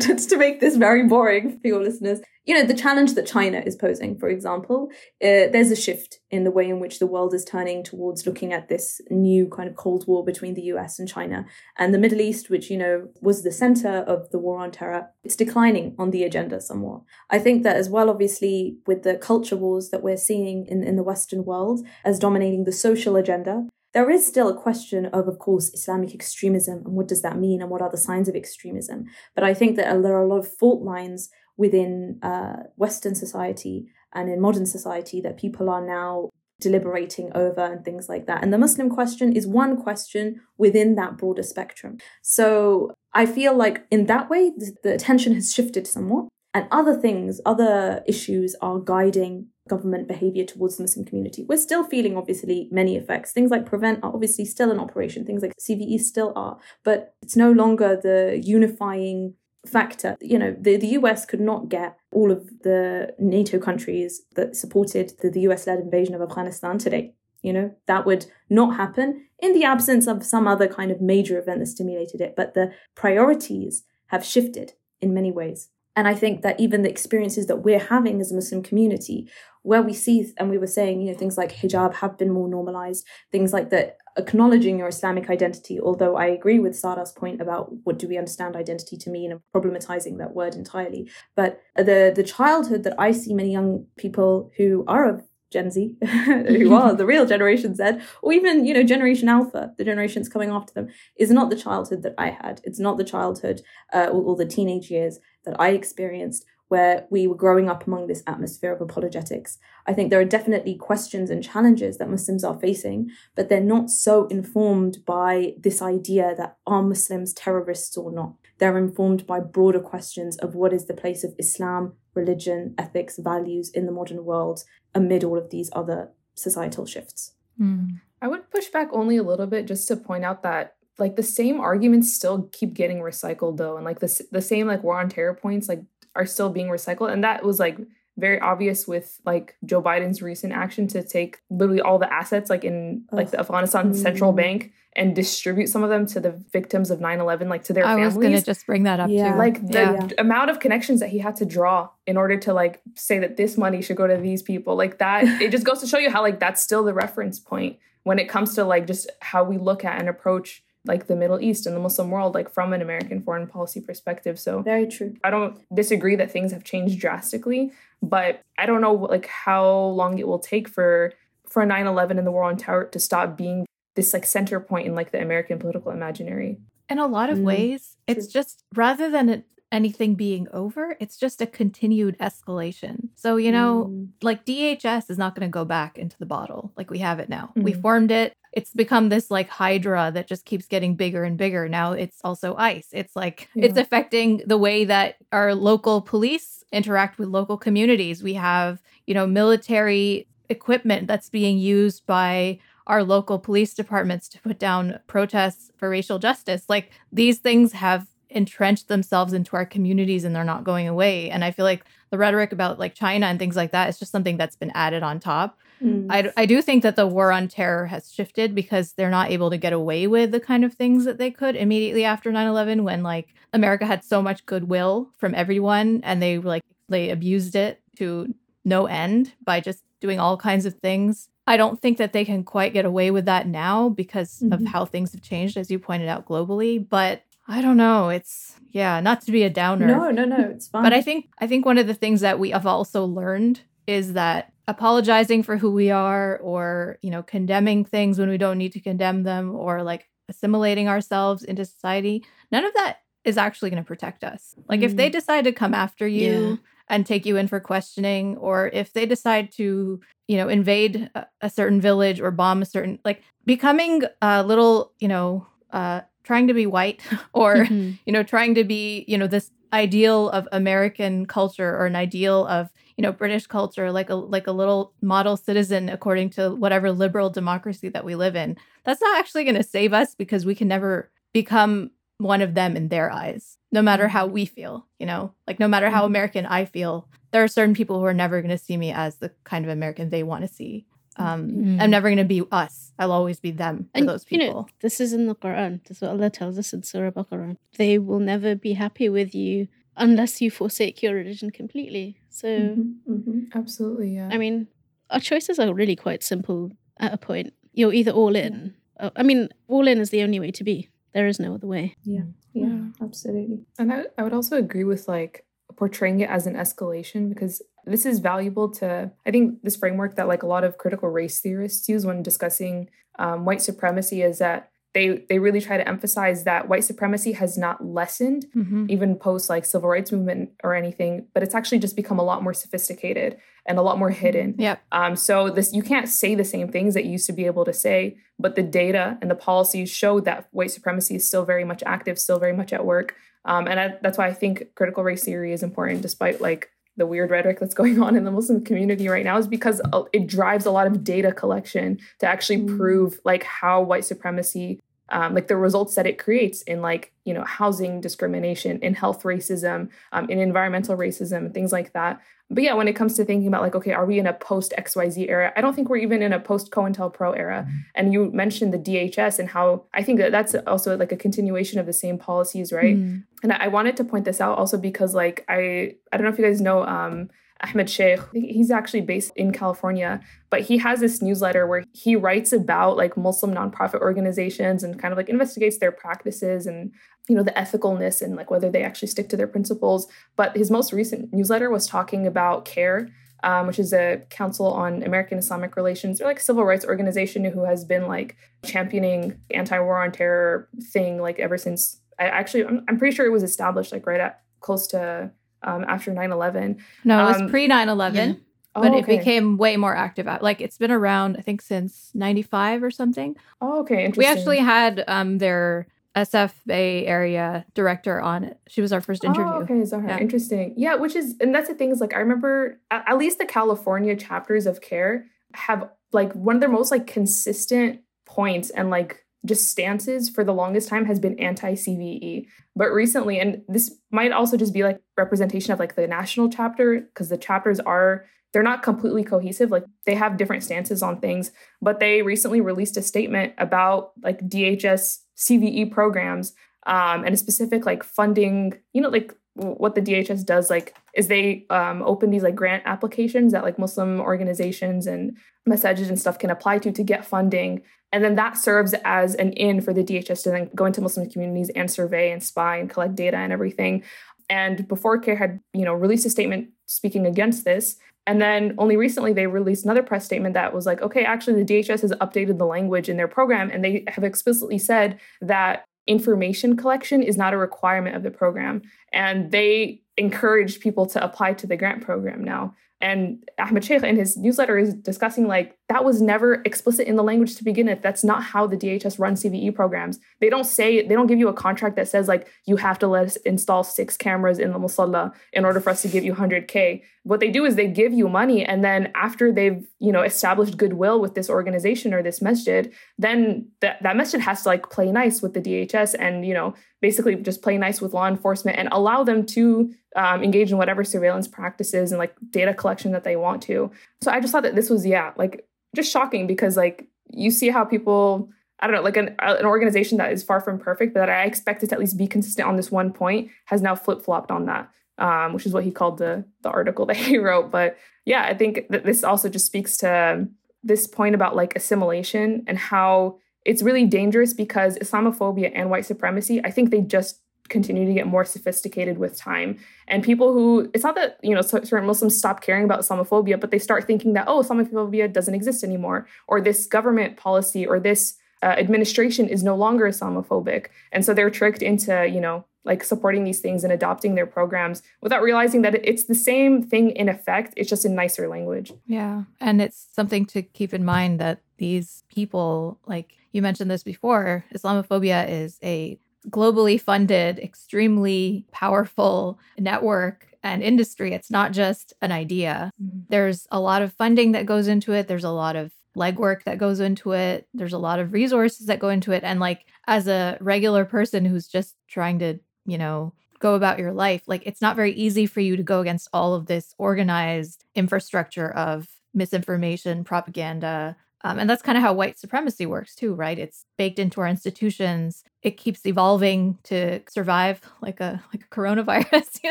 [0.00, 3.76] to make this very boring for your listeners, you know, the challenge that China is
[3.76, 4.88] posing, for example,
[5.22, 8.52] uh, there's a shift in the way in which the world is turning towards looking
[8.52, 11.46] at this new kind of Cold War between the US and China
[11.78, 15.10] and the Middle East, which you know was the center of the war on terror.
[15.22, 17.02] It's declining on the agenda somewhat.
[17.30, 20.96] I think that as well, obviously, with the culture wars that we're seeing in, in
[20.96, 25.38] the Western world as dominating the social agenda, there is still a question of, of
[25.38, 29.06] course, Islamic extremism and what does that mean and what are the signs of extremism.
[29.34, 33.86] But I think that there are a lot of fault lines within uh, Western society
[34.14, 36.30] and in modern society that people are now
[36.60, 38.42] deliberating over and things like that.
[38.42, 41.98] And the Muslim question is one question within that broader spectrum.
[42.22, 46.28] So I feel like in that way, the, the attention has shifted somewhat.
[46.54, 51.44] And other things, other issues are guiding government behavior towards the Muslim community.
[51.48, 53.32] We're still feeling, obviously, many effects.
[53.32, 57.36] Things like Prevent are obviously still in operation, things like CVE still are, but it's
[57.36, 59.34] no longer the unifying
[59.66, 60.16] factor.
[60.20, 65.12] You know, the, the US could not get all of the NATO countries that supported
[65.20, 67.14] the, the US led invasion of Afghanistan today.
[67.42, 71.38] You know, that would not happen in the absence of some other kind of major
[71.38, 72.34] event that stimulated it.
[72.36, 75.68] But the priorities have shifted in many ways.
[75.94, 79.28] And I think that even the experiences that we're having as a Muslim community,
[79.68, 82.48] where we see, and we were saying, you know, things like hijab have been more
[82.48, 85.78] normalized, things like that, acknowledging your Islamic identity.
[85.78, 89.42] Although I agree with Sarah's point about what do we understand identity to mean and
[89.54, 91.10] problematizing that word entirely.
[91.36, 95.96] But the the childhood that I see many young people who are of Gen Z,
[96.06, 97.84] who are the real Generation Z,
[98.22, 102.02] or even, you know, Generation Alpha, the generations coming after them, is not the childhood
[102.04, 102.60] that I had.
[102.64, 103.60] It's not the childhood
[103.92, 108.06] uh, or, or the teenage years that I experienced where we were growing up among
[108.06, 109.58] this atmosphere of apologetics.
[109.86, 113.90] I think there are definitely questions and challenges that Muslims are facing, but they're not
[113.90, 118.34] so informed by this idea that are Muslims terrorists or not.
[118.58, 123.70] They're informed by broader questions of what is the place of Islam, religion, ethics, values
[123.70, 124.64] in the modern world
[124.94, 127.32] amid all of these other societal shifts.
[127.56, 127.86] Hmm.
[128.20, 131.22] I would push back only a little bit just to point out that like the
[131.22, 135.08] same arguments still keep getting recycled though and like the the same like war on
[135.08, 135.82] terror points like
[136.18, 137.78] are still being recycled and that was like
[138.18, 142.64] very obvious with like Joe Biden's recent action to take literally all the assets like
[142.64, 144.36] in like the Afghanistan central Mm.
[144.36, 147.90] bank and distribute some of them to the victims of 9/11 like to their I
[147.94, 149.32] families was going to just bring that up Yeah.
[149.32, 149.38] too.
[149.38, 149.92] like the yeah.
[150.08, 150.08] Yeah.
[150.18, 153.56] amount of connections that he had to draw in order to like say that this
[153.56, 156.20] money should go to these people like that it just goes to show you how
[156.22, 159.84] like that's still the reference point when it comes to like just how we look
[159.84, 163.20] at and approach like the middle east and the muslim world like from an american
[163.20, 165.14] foreign policy perspective so Very true.
[165.24, 167.72] i don't disagree that things have changed drastically
[168.02, 171.12] but i don't know like how long it will take for
[171.48, 173.66] for 9-11 and the war on terror to stop being
[173.96, 176.58] this like center point in like the american political imaginary
[176.90, 178.40] In a lot of Mm, ways, it's true.
[178.40, 183.10] just rather than it, anything being over, it's just a continued escalation.
[183.16, 184.08] So, you know, Mm.
[184.22, 187.28] like DHS is not going to go back into the bottle like we have it
[187.28, 187.52] now.
[187.54, 187.82] We Mhm.
[187.82, 188.32] formed it.
[188.58, 191.68] It's become this like hydra that just keeps getting bigger and bigger.
[191.68, 192.88] Now it's also ICE.
[192.92, 193.66] It's like Yeah.
[193.66, 198.22] it's affecting the way that our local police interact with local communities.
[198.22, 204.40] We have, you know, military equipment that's being used by our local police departments to
[204.40, 206.64] put down protests for racial justice.
[206.68, 211.30] Like these things have entrenched themselves into our communities and they're not going away.
[211.30, 214.12] And I feel like the rhetoric about like China and things like that is just
[214.12, 215.58] something that's been added on top.
[215.82, 216.06] Mm.
[216.10, 219.50] I, I do think that the war on terror has shifted because they're not able
[219.50, 223.02] to get away with the kind of things that they could immediately after 9-11 when
[223.04, 228.34] like america had so much goodwill from everyone and they like they abused it to
[228.64, 232.42] no end by just doing all kinds of things i don't think that they can
[232.42, 234.66] quite get away with that now because of Mhm.
[234.66, 239.00] how things have changed as you pointed out globally but i don't know it's yeah
[239.00, 240.82] not to be a downer no, no, no, it's fine.
[240.84, 244.12] but I think I think one of the things that we have also learned is
[244.12, 248.72] that apologizing for who we are or, you know, condemning things when we don't need
[248.72, 252.22] to condemn them or like assimilating ourselves into society,
[252.52, 254.54] none of that is actually going to protect us.
[254.68, 256.56] Like if they decide to come after you Yeah.
[256.90, 261.26] and take you in for questioning or if they decide to, you know, invade a,
[261.40, 266.46] a certain village or bomb a certain like becoming a little, you know, uh trying
[266.48, 267.00] to be white
[267.34, 267.98] or Mhm.
[268.06, 272.46] you know, trying to be, you know, this ideal of American culture or an ideal
[272.46, 276.92] of, you know, British culture, like a like a little model citizen according to whatever
[276.92, 278.56] liberal democracy that we live in.
[278.84, 282.76] That's not actually going to save us because we can never become one of them
[282.76, 286.06] in their eyes, no matter how we feel, you know, like no matter how Mhm.
[286.06, 289.16] American I feel, there are certain people who are never going to see me as
[289.18, 290.86] the kind of American they want to see.
[291.18, 291.80] Um, Mm.
[291.82, 292.92] I'm never going to be us.
[292.98, 294.54] I'll always be them for And those you people.
[294.62, 295.82] know, this is in the Quran.
[295.86, 297.56] This is what Allah tells us in Surah Baqarah.
[297.76, 302.18] They will never be happy with you unless you forsake your religion completely.
[302.30, 303.46] So, Mhm, mhm.
[303.54, 304.28] Absolutely, yeah.
[304.30, 304.68] I mean,
[305.10, 307.52] our choices are really quite simple at a point.
[307.72, 308.74] You're either all in.
[309.00, 310.88] uh, I mean, all in is the only way to be.
[311.14, 311.94] There is no other way.
[312.04, 312.80] Yeah, Yeah.
[313.00, 313.60] absolutely.
[313.78, 315.44] And I, I would also agree with like
[315.76, 320.28] portraying it as an escalation because this is valuable to, I think, this framework that
[320.28, 324.70] like a lot of critical race theorists use when discussing um, white supremacy is that
[324.94, 328.88] they they really try to emphasize that white supremacy has not lessened Mhm.
[328.88, 332.42] even post like civil rights movement or anything, but it's actually just become a lot
[332.42, 333.36] more sophisticated
[333.66, 334.54] and a lot more hidden.
[334.56, 334.80] Yep.
[334.92, 337.66] Um, so this you can't say the same things that you used to be able
[337.66, 341.64] to say, but the data and the policies show that white supremacy is still very
[341.64, 343.14] much active, still very much at work.
[343.44, 347.06] Um, and I, that's why I think critical race theory is important, despite like the
[347.06, 350.26] weird rhetoric that's going on in the Muslim community right now, is because uh, it
[350.26, 352.76] drives a lot of data collection to actually Mm.
[352.76, 354.80] prove like how white supremacy
[355.10, 359.22] um, like the results that it creates in like you know housing discrimination in health
[359.22, 362.20] racism um, in environmental racism and things like that.
[362.50, 364.72] But yeah when it comes to thinking about like okay are we in a post
[364.78, 365.52] xyz era?
[365.56, 367.68] I don't think we're even in a post cointelpro era.
[367.94, 371.78] And you mentioned the dhs and how i think that that's also like a continuation
[371.78, 372.96] of the same policies right?
[372.96, 373.24] Mm.
[373.42, 376.32] and I I wanted to point this out also because like I I don't know
[376.32, 377.28] if you guys know um
[377.62, 378.20] Ahmed Sheikh.
[378.32, 383.16] He's actually based in California, but he has this newsletter where he writes about like
[383.16, 386.92] Muslim nonprofit organizations and kind of like investigates their practices and
[387.28, 390.06] you know the ethicalness and like whether they actually stick to their principles.
[390.36, 393.08] But his most recent newsletter was talking about CAIR,
[393.42, 396.18] um, which is a Council on American Islamic Relations.
[396.18, 401.40] They're like civil rights organization who has been like championing anti-war on terror thing like
[401.40, 402.00] ever since.
[402.20, 405.32] I actually I'm, I'm pretty sure it was established like right at close to
[405.62, 408.28] um, after 9-11 No, it was Um, pre 9 11.
[408.28, 408.34] yeah.
[408.76, 410.26] oh, but it became way more active.
[410.40, 413.36] Like it's been around, I think, since '95 or something.
[413.60, 418.58] oh okay interesting We actually had um their SF Bay area director on it.
[418.66, 419.44] She was our first interview.
[419.44, 420.08] Oh, okay, Zahra.
[420.08, 420.18] Yeah.
[420.18, 420.74] Interesting.
[420.76, 423.44] Yeah, which is, and that's the thing is like, I remember at, at least the
[423.46, 429.24] California chapters of CAIR have like one of their most like consistent points and like
[429.44, 432.46] just stances for the longest time has been anti CVE.
[432.74, 437.00] But recently, and this might also just be like representation of like the national chapter
[437.00, 441.52] because the chapters are they're not completely cohesive like they have different stances on things
[441.82, 446.54] but they recently released a statement about like dhs cve programs
[446.86, 451.28] um, and a specific like funding you know like what the dhs does like is
[451.28, 455.36] they um, open these like grant applications that like muslim organizations and
[455.66, 457.82] messages and stuff can apply to to get funding
[458.12, 461.28] and then that serves as an in for the dhs to then go into muslim
[461.28, 464.02] communities and survey and spy and collect data and everything
[464.50, 467.98] and before CAIR had you know released a statement speaking against this
[468.28, 471.80] and then only recently they released another press statement that was like, okay, actually the
[471.80, 476.76] DHS has updated the language in their program and they have explicitly said that information
[476.76, 478.82] collection is not a requirement of the program.
[479.14, 482.74] And they encourage people to apply to the grant program now.
[483.00, 487.22] And Ahmed Sheikh in his newsletter is discussing like that was never explicit in the
[487.22, 488.02] language to begin with.
[488.02, 490.18] That's not how the DHS runs CVE programs.
[490.40, 493.06] They don't say they don't give you a contract that says like you have to
[493.06, 496.34] let us install six cameras in the musalla in order for us to give you
[496.34, 497.02] 100k.
[497.22, 500.76] What they do is they give you money and then after they've, you know, established
[500.76, 505.12] goodwill with this organization or this masjid, then that that masjid has to like play
[505.12, 508.88] nice with the DHS and, you know, basically just play nice with law enforcement and
[508.90, 513.36] allow them to um, engage in whatever surveillance practices and like data collection that they
[513.36, 513.90] want to.
[514.20, 515.64] So I just thought that this was, yeah, like
[515.94, 518.50] just shocking because like you see how people,
[518.80, 521.44] I don't know, like an, an organization that is far from perfect, but that I
[521.44, 524.66] expected to at least be consistent on this one point has now flip flopped on
[524.66, 524.90] that.
[525.18, 527.72] Um, which is what he called the the article that he wrote.
[527.72, 530.48] But yeah, I think that this also just speaks to
[530.82, 536.60] this point about like assimilation and how it's really dangerous because Islamophobia and white supremacy,
[536.64, 539.78] I think they just continue to get more sophisticated with time.
[540.06, 543.70] And people who, it's not that, you know, certain Muslims stop caring about Islamophobia, but
[543.70, 548.34] they start thinking that, oh, Islamophobia doesn't exist anymore, or this government policy or this
[548.62, 550.86] uh, administration is no longer Islamophobic.
[551.12, 555.02] And so they're tricked into, you know, like supporting these things and adopting their programs
[555.20, 557.74] without realizing that it's the same thing in effect.
[557.76, 558.92] It's just in nicer language.
[559.06, 559.44] Yeah.
[559.60, 564.64] And it's something to keep in mind that these people, like you mentioned this before,
[564.74, 566.18] Islamophobia is a
[566.50, 571.32] globally funded, extremely powerful network and industry.
[571.32, 572.92] It's not just an idea.
[573.02, 573.20] Mm-hmm.
[573.28, 575.28] There's a lot of funding that goes into it.
[575.28, 577.68] There's a lot of legwork that goes into it.
[577.74, 579.44] There's a lot of resources that go into it.
[579.44, 584.12] And like as a regular person who's just trying to, you know, go about your
[584.12, 587.84] life, like it's not very easy for you to go against all of this organized
[587.94, 593.58] infrastructure of misinformation, propaganda, um, and that's kind of how white supremacy works too, right?
[593.58, 595.44] It's baked into our institutions.
[595.62, 599.70] It keeps evolving to survive like a like a coronavirus, you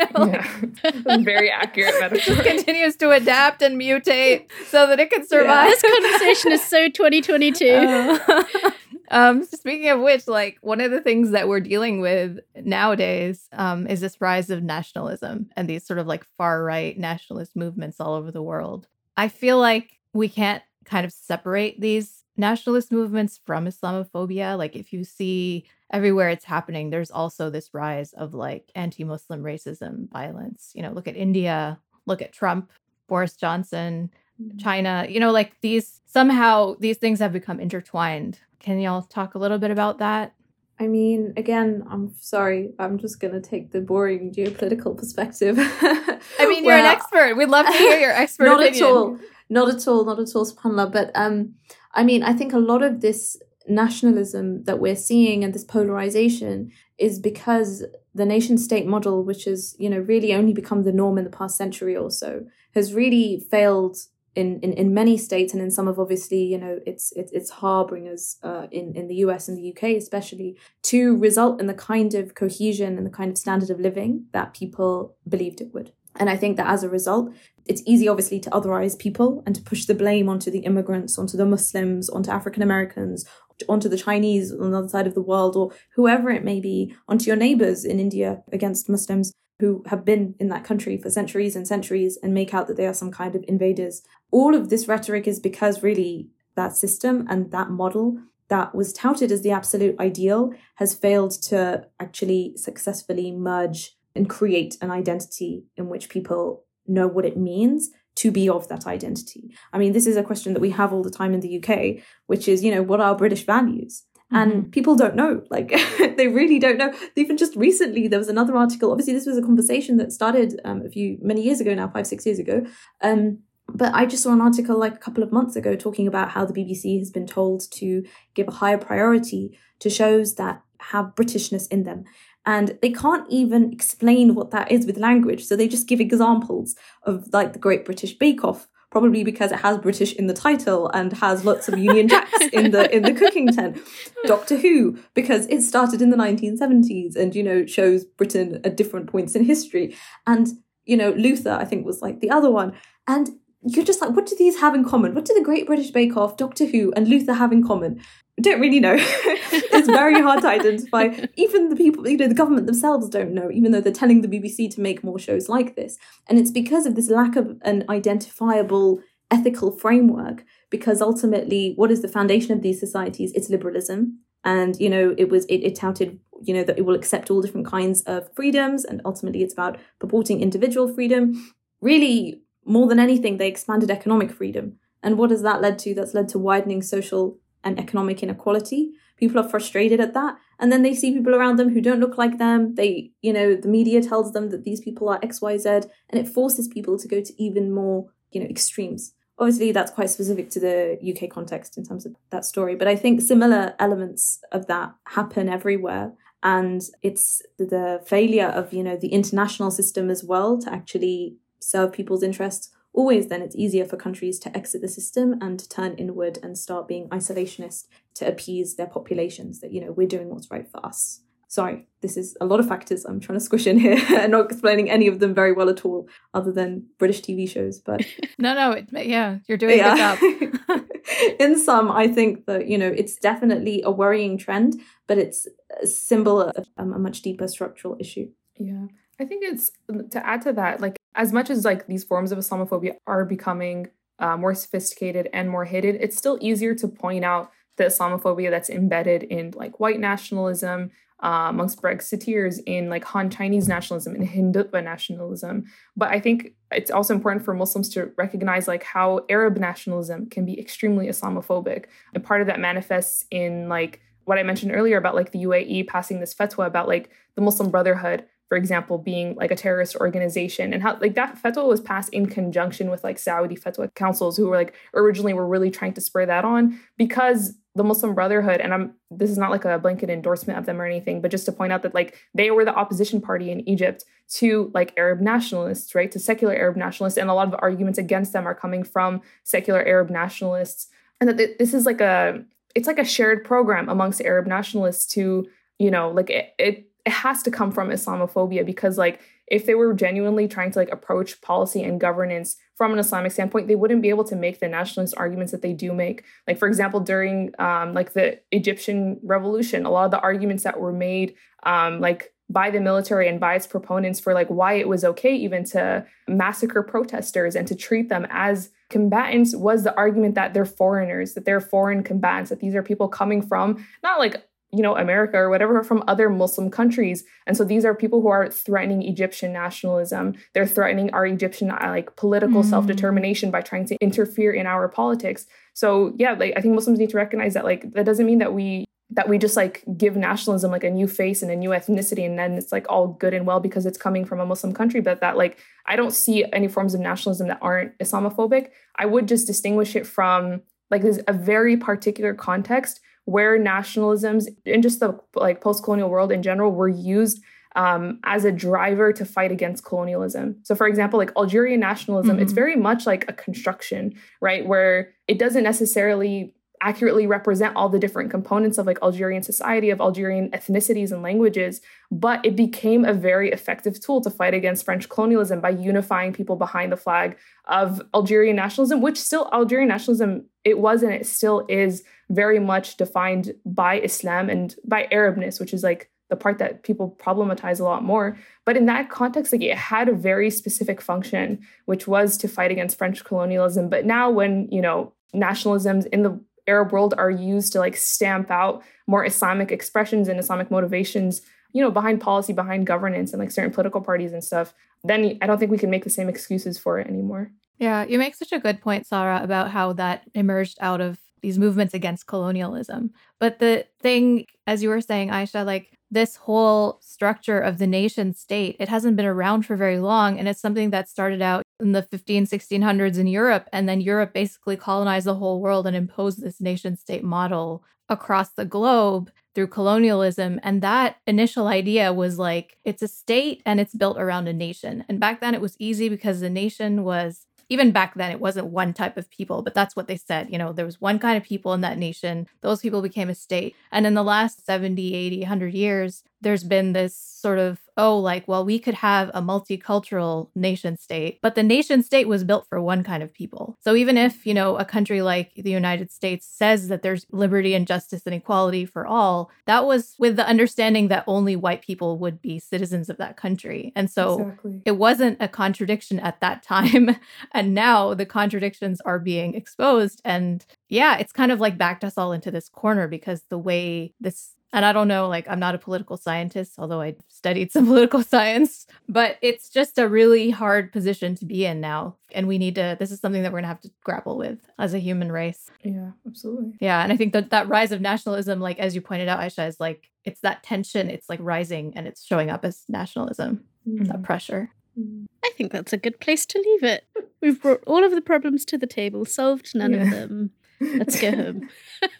[0.00, 0.32] know.
[0.32, 1.18] Yeah.
[1.18, 2.34] Very accurate metaphor.
[2.34, 5.66] It continues to adapt and mutate so that it can survive.
[5.66, 5.70] Yeah.
[5.70, 7.66] This conversation is so 2022.
[7.66, 8.70] Uh,
[9.10, 13.86] um, speaking of which, like one of the things that we're dealing with nowadays um,
[13.86, 18.14] is this rise of nationalism and these sort of like far right nationalist movements all
[18.14, 18.86] over the world.
[19.18, 24.56] I feel like we can't kind of separate these nationalist movements from Islamophobia.
[24.56, 30.10] Like if you see everywhere it's happening, there's also this rise of like anti-Muslim racism,
[30.10, 30.72] violence.
[30.74, 32.70] You know, look at India, look at Trump,
[33.08, 34.10] Boris Johnson,
[34.40, 34.58] mm-hmm.
[34.58, 35.06] China.
[35.08, 38.38] You know, like these somehow these things have become intertwined.
[38.60, 40.34] Can y'all talk a little bit about that?
[40.80, 42.70] I mean, again, I'm sorry.
[42.78, 45.56] I'm just going to take the boring geopolitical perspective.
[45.58, 47.36] I mean, you're an expert.
[47.36, 48.84] We'd love to hear your expert not opinion.
[48.84, 49.18] at all.
[49.48, 50.04] Not at all.
[50.04, 50.92] Not at all, subhanAllah.
[50.92, 51.54] But um,
[51.92, 53.36] I mean, I think a lot of this
[53.66, 57.84] nationalism that we're seeing and this polarization is because
[58.14, 61.30] the nation state model, which has, you know, really only become the norm in the
[61.30, 63.98] past century or so, has really failed
[64.34, 67.50] in, in, in many states and in some of obviously you know its its, its
[67.50, 72.14] harbingers uh, in in the US and the UK especially to result in the kind
[72.14, 75.92] of cohesion and the kind of standard of living that people believed it would.
[76.18, 77.32] And I think that as a result,
[77.66, 81.36] it's easy obviously to otherize people and to push the blame onto the immigrants, onto
[81.36, 83.24] the Muslims, onto African Americans,
[83.68, 86.94] onto the Chinese on the other side of the world, or whoever it may be,
[87.08, 91.56] onto your neighbors in India against Muslims who have been in that country for centuries
[91.56, 94.02] and centuries and make out that they are some kind of invaders.
[94.30, 99.30] All of this rhetoric is because really that system and that model that was touted
[99.30, 105.88] as the absolute ideal has failed to actually successfully merge and create an identity in
[105.88, 109.54] which people know what it means to be of that identity.
[109.72, 112.02] I mean, this is a question that we have all the time in the UK,
[112.26, 114.04] which is, you know, what are British values?
[114.30, 114.70] and mm-hmm.
[114.70, 115.68] people don't know like
[116.16, 119.42] they really don't know even just recently there was another article obviously this was a
[119.42, 122.64] conversation that started um, a few many years ago now five six years ago
[123.02, 123.38] um,
[123.68, 126.44] but i just saw an article like a couple of months ago talking about how
[126.44, 128.04] the bbc has been told to
[128.34, 132.04] give a higher priority to shows that have britishness in them
[132.48, 136.74] and they can't even explain what that is with language so they just give examples
[137.04, 140.88] of like the great british bake off probably because it has British in the title
[140.94, 143.78] and has lots of Union Jacks in the in the cooking tent.
[144.24, 149.06] Doctor Who because it started in the 1970s and you know shows Britain at different
[149.06, 149.94] points in history.
[150.26, 150.48] And
[150.86, 152.72] you know Luther I think was like the other one.
[153.06, 153.28] And
[153.62, 155.14] you're just like, what do these have in common?
[155.14, 158.00] What do the Great British Bake Off, Doctor Who, and Luther have in common?
[158.40, 158.96] Don't really know.
[158.98, 161.08] it's very hard to identify.
[161.36, 164.28] Even the people, you know, the government themselves don't know, even though they're telling the
[164.28, 165.98] BBC to make more shows like this.
[166.28, 172.00] And it's because of this lack of an identifiable ethical framework, because ultimately, what is
[172.00, 173.32] the foundation of these societies?
[173.34, 174.20] It's liberalism.
[174.44, 177.42] And, you know, it was, it, it touted you know, that it will accept all
[177.42, 178.84] different kinds of freedoms.
[178.84, 181.52] And ultimately, it's about purporting individual freedom.
[181.80, 184.78] Really, more than anything, they expanded economic freedom.
[185.02, 185.94] And what has that led to?
[185.94, 188.92] That's led to widening social and economic inequality.
[189.16, 190.36] People are frustrated at that.
[190.60, 192.74] And then they see people around them who don't look like them.
[192.74, 196.68] They, you know, the media tells them that these people are XYZ, and it forces
[196.68, 199.14] people to go to even more, you know, extremes.
[199.38, 202.74] Obviously, that's quite specific to the UK context in terms of that story.
[202.74, 206.12] But I think similar elements of that happen everywhere.
[206.42, 211.92] And it's the failure of, you know, the international system as well to actually serve
[211.92, 215.94] people's interests always then it's easier for countries to exit the system and to turn
[215.94, 220.50] inward and start being isolationist to appease their populations that you know we're doing what's
[220.50, 221.20] right for us.
[221.48, 223.04] Sorry this is a lot of factors.
[223.04, 225.84] I'm trying to squish in here and not explaining any of them very well at
[225.84, 228.04] all other than british tv shows but
[228.38, 230.14] no no it, yeah you're doing yeah.
[230.14, 230.84] a good job.
[231.40, 234.74] In some i think that you know it's definitely a worrying trend
[235.08, 235.48] but it's
[235.82, 238.28] a symbol of um, a much deeper structural issue.
[238.56, 238.86] Yeah.
[239.18, 239.72] I think it's
[240.10, 243.88] to add to that, like as much as like these forms of Islamophobia are becoming
[244.18, 248.70] uh, more sophisticated and more hidden, it's still easier to point out the Islamophobia that's
[248.70, 250.90] embedded in like white nationalism,
[251.22, 255.64] uh, amongst Brexiteers, in like Han Chinese nationalism and Hindutva nationalism.
[255.96, 260.44] But I think it's also important for Muslims to recognize like how Arab nationalism can
[260.44, 265.14] be extremely Islamophobic, and part of that manifests in like what I mentioned earlier about
[265.14, 269.50] like the UAE passing this fatwa about like the Muslim Brotherhood for example, being like
[269.50, 273.56] a terrorist organization and how like that fatwa was passed in conjunction with like Saudi
[273.56, 277.84] fatwa councils who were like originally were really trying to spur that on because the
[277.84, 281.20] Muslim Brotherhood, and I'm this is not like a blanket endorsement of them or anything,
[281.20, 284.70] but just to point out that like they were the opposition party in Egypt to
[284.74, 286.10] like Arab nationalists, right?
[286.12, 289.82] To secular Arab nationalists, and a lot of arguments against them are coming from secular
[289.82, 290.88] Arab nationalists,
[291.20, 292.42] and that this is like a
[292.74, 295.46] it's like a shared program amongst Arab nationalists to
[295.78, 299.74] you know like it, it it has to come from Islamophobia because like if they
[299.74, 304.02] were genuinely trying to like approach policy and governance from an Islamic standpoint, they wouldn't
[304.02, 306.22] be able to make the nationalist arguments that they do make.
[306.46, 310.78] Like for example, during um, like the Egyptian revolution, a lot of the arguments that
[310.78, 314.86] were made um, like by the military and by its proponents for like why it
[314.86, 320.34] was okay even to massacre protesters and to treat them as combatants was the argument
[320.34, 324.44] that they're foreigners, that they're foreign combatants, that these are people coming from not like
[324.72, 327.24] you know, America or whatever from other Muslim countries.
[327.46, 330.34] And so these are people who are threatening Egyptian nationalism.
[330.52, 332.68] They're threatening our Egyptian uh, like political mm.
[332.68, 335.46] self-determination by trying to interfere in our politics.
[335.72, 338.52] So yeah, like I think Muslims need to recognize that like that doesn't mean that
[338.52, 342.26] we that we just like give nationalism like a new face and a new ethnicity
[342.26, 345.00] and then it's like all good and well because it's coming from a muslim country
[345.00, 349.26] but that like i don't see any forms of nationalism that aren't islamophobic i would
[349.26, 350.60] just distinguish it from
[350.90, 356.42] like there's a very particular context where nationalisms and just the like post-colonial world in
[356.42, 357.42] general were used
[357.76, 360.56] um, as a driver to fight against colonialism.
[360.62, 362.42] So, for example, like Algerian nationalism, mm-hmm.
[362.42, 364.66] it's very much like a construction, right?
[364.66, 370.00] Where it doesn't necessarily accurately represent all the different components of like Algerian society, of
[370.00, 375.08] Algerian ethnicities and languages, but it became a very effective tool to fight against French
[375.08, 380.78] colonialism by unifying people behind the flag of Algerian nationalism, which still Algerian nationalism it
[380.78, 385.82] was and it still is very much defined by Islam and by Arabness, which is
[385.82, 388.38] like the part that people problematize a lot more.
[388.64, 392.70] But in that context, like it had a very specific function, which was to fight
[392.70, 393.88] against French colonialism.
[393.88, 396.38] But now when, you know, nationalisms in the
[396.68, 401.42] Arab world are used to like stamp out more Islamic expressions and Islamic motivations,
[401.72, 405.46] you know, behind policy, behind governance and like certain political parties and stuff, then I
[405.46, 407.50] don't think we can make the same excuses for it anymore.
[407.78, 411.58] Yeah, you make such a good point, Sarah, about how that emerged out of these
[411.58, 413.12] movements against colonialism.
[413.38, 418.34] But the thing, as you were saying, Aisha, like this whole structure of the nation
[418.34, 420.38] state, it hasn't been around for very long.
[420.38, 423.68] And it's something that started out in the 15, 1600s in Europe.
[423.72, 428.50] And then Europe basically colonized the whole world and imposed this nation state model across
[428.50, 430.60] the globe through colonialism.
[430.62, 435.04] And that initial idea was like, it's a state and it's built around a nation.
[435.08, 438.66] And back then it was easy because the nation was even back then it wasn't
[438.66, 441.36] one type of people but that's what they said you know there was one kind
[441.36, 445.14] of people in that nation those people became a state and in the last 70
[445.14, 449.42] 80 100 years there's been this sort of oh like well we could have a
[449.42, 453.76] multicultural nation state but the nation state was built for one kind of people.
[453.80, 457.74] So even if you know a country like the united states says that there's liberty
[457.74, 462.18] and justice and equality for all that was with the understanding that only white people
[462.18, 463.92] would be citizens of that country.
[463.94, 464.82] And so exactly.
[464.84, 467.16] it wasn't a contradiction at that time.
[467.52, 470.20] And now the contradictions are being exposed.
[470.24, 474.14] And yeah it's kind of like backed us all into this corner because the way
[474.20, 477.86] this and I don't know, like, I'm not a political scientist, although I studied some
[477.86, 482.16] political science, but it's just a really hard position to be in now.
[482.32, 484.58] And we need to, this is something that we're going to have to grapple with
[484.78, 485.70] as a human race.
[485.82, 486.74] Yeah, absolutely.
[486.80, 487.02] Yeah.
[487.02, 489.80] And I think that that rise of nationalism, like, as you pointed out, Aisha, is
[489.80, 494.22] like, it's that tension, it's like rising and it's showing up as nationalism, that mm-hmm.
[494.22, 494.70] pressure.
[494.98, 495.24] Mm-hmm.
[495.44, 497.06] I think that's a good place to leave it.
[497.40, 500.02] We've brought all of the problems to the table, solved none Yeah.
[500.02, 500.50] of them.
[500.80, 501.68] Let's go home.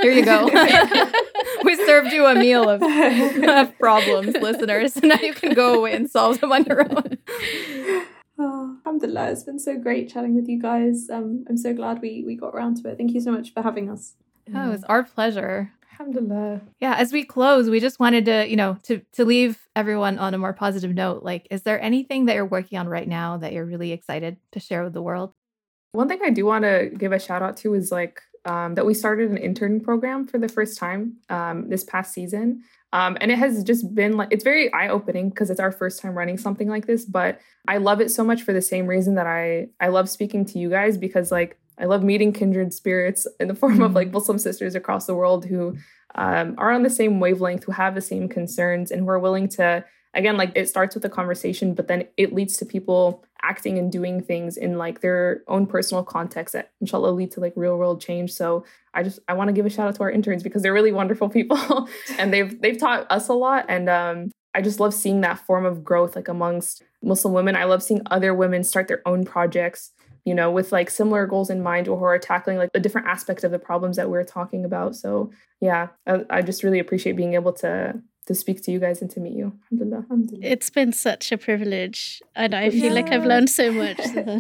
[0.01, 0.47] Here you go.
[1.65, 4.97] we served you a meal of, of problems, listeners.
[5.03, 7.19] Now you can go away and solve them on your own.
[8.41, 11.09] Oh, alhamdulillah, it's been so great chatting with you guys.
[11.11, 12.97] Um, I'm so glad we we got around to it.
[12.97, 14.15] Thank you so much for having us.
[14.55, 15.73] Oh, it's our pleasure.
[15.93, 16.61] Alhamdulillah.
[16.79, 20.35] Yeah, as we close, we just wanted to, you know, to to leave everyone on
[20.35, 21.25] a more positive note.
[21.25, 24.61] Like, is there anything that you're working on right now that you're really excited to
[24.61, 25.33] share with the world?
[25.93, 28.87] One thing I do want to give a shout out to is like um, that
[28.87, 32.63] we started an intern program for the first time um, this past season.
[32.93, 36.01] Um, and it has just been like, it's very eye opening because it's our first
[36.01, 37.05] time running something like this.
[37.05, 40.45] But I love it so much for the same reason that I, I love speaking
[40.47, 44.11] to you guys because like I love meeting kindred spirits in the form of like
[44.13, 45.77] Muslim sisters across the world who
[46.15, 49.49] um, are on the same wavelength, who have the same concerns, and who are willing
[49.49, 53.79] to, again, like it starts with a conversation, but then it leads to people acting
[53.79, 57.77] and doing things in like their own personal context that inshallah lead to like real
[57.77, 58.33] world change.
[58.33, 58.65] So
[58.95, 60.93] I just I want to give a shout out to our interns because they're really
[60.93, 65.21] wonderful people and they've they've taught us a lot and um I just love seeing
[65.21, 67.55] that form of growth like amongst Muslim women.
[67.55, 69.93] I love seeing other women start their own projects,
[70.25, 73.07] you know, with like similar goals in mind or who are tackling like a different
[73.07, 74.97] aspect of the problems that we're talking about.
[74.97, 75.31] So
[75.61, 79.11] yeah, I, I just really appreciate being able to to speak to you guys and
[79.11, 79.53] to meet you.
[79.73, 80.05] Alhamdulillah.
[80.05, 80.47] Alhamdulillah.
[80.47, 83.99] It's been such a privilege, and I feel like I've learned so much.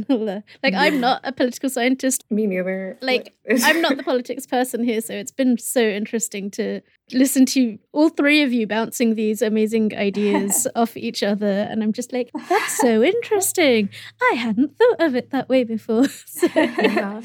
[0.63, 2.25] like I'm not a political scientist.
[2.31, 2.99] Me neither.
[3.01, 3.35] Like
[3.65, 6.83] I'm not the politics person here, so it's been so interesting to
[7.13, 11.93] listen to all three of you bouncing these amazing ideas off each other, and I'm
[11.93, 13.89] just like, that's so interesting.
[14.21, 16.07] I hadn't thought of it that way before.
[16.39, 17.21] So, yeah.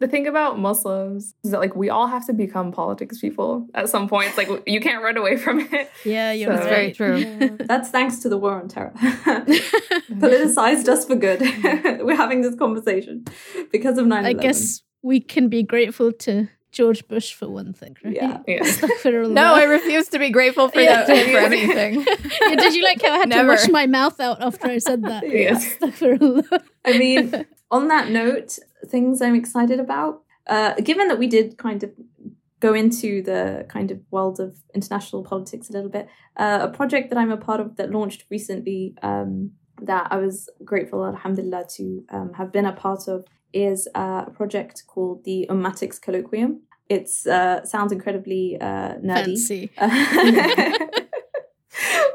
[0.00, 3.88] The thing about Muslims is that like we all have to become politics people at
[3.88, 4.28] some point.
[4.28, 5.90] It's like you can't run away from it.
[6.04, 6.94] yeah, you're So- That's very right.
[7.48, 7.56] true.
[7.66, 8.92] That's thanks to the war on terror.
[10.10, 11.40] Politicized us for good.
[12.04, 13.24] We're having this conversation
[13.72, 17.96] because of 9 I guess we can be grateful to George Bush for one thing,
[18.04, 18.14] right?
[18.14, 18.38] Yeah.
[18.46, 19.22] Yeah.
[19.26, 21.04] No, I refuse to be grateful for Yeah.
[21.04, 22.04] that for anything.
[22.40, 23.42] Yeah, did you like how I had Never.
[23.42, 25.24] to wash my mouth out after I said that?
[25.28, 25.76] Yes.
[26.84, 30.22] I mean, on that note, things I'm excited about.
[30.46, 31.90] Uh, given that we did kind of
[32.60, 37.10] go into the kind of world of international politics a little bit, uh, a project
[37.10, 39.52] that I'm a part of that launched recently um,
[39.82, 44.84] that I was grateful, alhamdulillah, to um, have been a part of is a project
[44.86, 46.60] called the Ummatics Colloquium.
[46.88, 49.36] It uh, sounds incredibly uh, nerdy.
[49.36, 49.70] Fancy.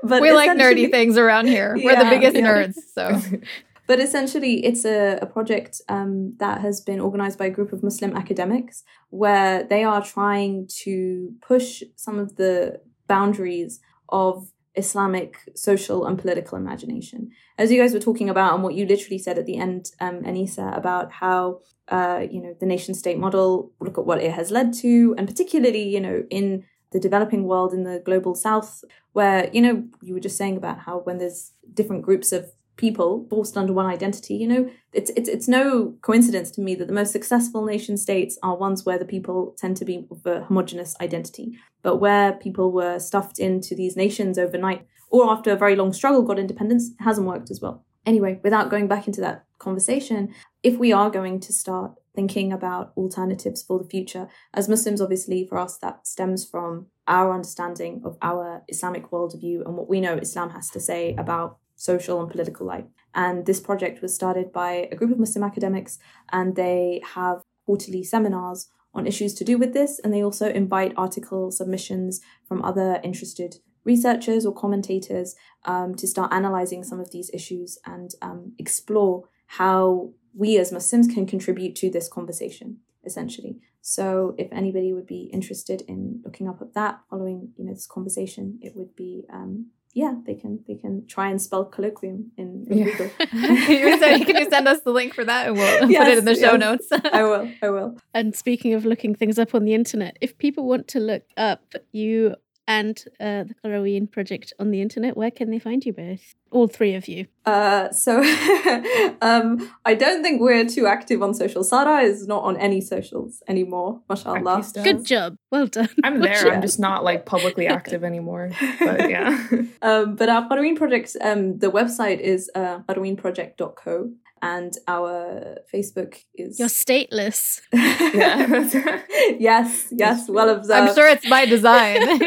[0.03, 1.75] but we like nerdy things around here.
[1.75, 2.41] We're the biggest yeah.
[2.41, 2.75] nerds.
[2.93, 3.21] So
[3.87, 7.83] But essentially, it's a, a project um, that has been organized by a group of
[7.83, 13.79] Muslim academics where they are trying to push some of the boundaries
[14.09, 17.31] of Islamic social and political imagination.
[17.57, 20.21] As you guys were talking about, and what you literally said at the end, um,
[20.23, 24.51] Anissa, about how uh, you know the nation state model, look at what it has
[24.51, 28.83] led to, and particularly you know in the developing world in the global south,
[29.13, 33.25] where you know you were just saying about how when there's different groups of people
[33.29, 34.69] forced under one identity you know?
[34.93, 38.85] It's it's it's no coincidence to me that the most successful nation states are ones
[38.85, 43.39] where the people tend to be of a homogenous identity but where people were stuffed
[43.39, 47.61] into these nations overnight or after a very long struggle got independence hasn't worked as
[47.61, 47.85] well.
[48.05, 50.33] Anyway without going back into that conversation
[50.63, 55.45] if we are going to start thinking about alternatives for the future as muslims obviously
[55.47, 60.17] for us that stems from our understanding of our islamic worldview and what we know
[60.17, 62.85] islam has to say about social and political life.
[63.13, 65.99] And this project was started by a group of Muslim academics,
[66.31, 69.99] and they have quarterly seminars on issues to do with this.
[69.99, 75.35] And they also invite article submissions from other interested researchers or commentators
[75.65, 81.07] um, to start analyzing some of these issues and um, explore how we as Muslims
[81.07, 83.59] can contribute to this conversation, essentially.
[83.81, 87.85] So, if anybody would be interested in looking up at that, following you know this
[87.85, 92.65] conversation, it would be um, yeah, they can they can try and spell colloquium in,
[92.69, 92.85] in Yeah.
[92.85, 93.09] Google.
[93.17, 96.17] can, you send, can you send us the link for that and we'll put it
[96.17, 96.59] in the show yes.
[96.59, 96.87] notes?
[97.13, 97.49] I will.
[97.63, 97.97] I will.
[98.13, 101.75] And speaking of looking things up on the internet, if people want to look up
[101.93, 102.35] you
[102.67, 106.35] and uh, the Qarawiyyin project on the internet, where can they find you both?
[106.55, 107.27] all three of you.
[107.45, 108.19] Uh, so
[109.21, 111.63] um, I don't think we're too active on social.
[111.65, 114.01] Sarah is not on any socials anymore.
[114.09, 114.63] Mashallah.
[114.73, 115.35] Good job.
[115.51, 115.89] Well done.
[116.03, 116.47] I'm there.
[116.47, 116.53] Yeah.
[116.53, 118.51] I'm just not like publicly active anymore.
[118.79, 119.47] But yeah.
[119.81, 124.09] Um, but our Qarawiyyin project, um, the website is uh, qarawiyyinproject.co
[124.41, 126.59] and our Facebook is.
[126.59, 127.61] You're stateless.
[128.15, 129.01] Yeah,
[129.39, 130.89] yes, yes, well observed.
[130.89, 132.01] I'm sure it's by design.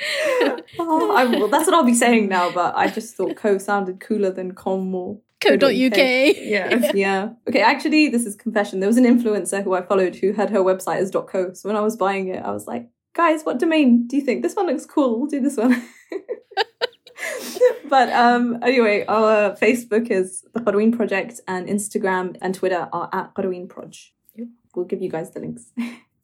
[0.78, 4.00] Oh, I'm, well, that's what I'll be saying now, but I just thought co sounded
[4.00, 5.62] cooler than com or Co.uk.
[5.68, 6.90] yeah.
[6.94, 7.30] Yeah.
[7.48, 8.80] Okay, actually, this is confession.
[8.80, 11.52] There was an influencer who I followed who had her website as .co.
[11.54, 14.42] So when I was buying it, I was like, guys, what domain do you think?
[14.42, 15.18] This one looks cool.
[15.18, 15.82] We'll do this one.
[17.88, 23.34] but um anyway, our Facebook is the Qarawiyyin Project and Instagram and Twitter are at
[23.34, 24.12] Qarawiyyin Proj.
[24.74, 25.72] We'll give you guys the links.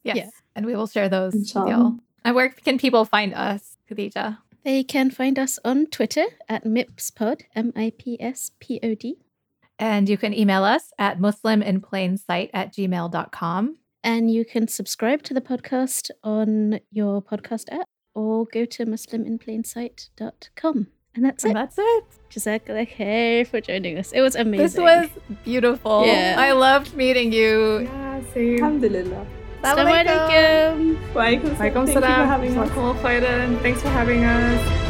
[0.03, 0.15] yes.
[0.15, 0.29] Yeah.
[0.55, 1.97] And we will share those with y'all.
[2.23, 4.37] And where can people find us, Khadija?
[4.63, 9.19] They can find us on Twitter at MIPSPod, M I P S P O D.
[9.79, 13.77] And you can email us at musliminplainsight at gmail.com.
[14.03, 17.87] And you can subscribe to the podcast on your podcast app
[18.17, 20.87] or go to musliminplainsight.com.
[21.15, 21.55] And that's And it.
[21.55, 22.03] that's it.
[22.31, 24.11] Jazakallah khair for joining us.
[24.11, 24.63] It was amazing.
[24.65, 25.09] This was
[25.43, 26.05] beautiful.
[26.05, 26.35] Yeah.
[26.37, 27.79] I loved meeting you.
[27.79, 28.63] Yeah, same.
[28.63, 29.25] Alhamdulillah.
[29.63, 30.97] Assalamu alaikum.
[31.13, 32.01] Walaikum Walaikum Thank you for
[32.33, 32.69] having us.
[33.61, 34.86] Thanks for having us.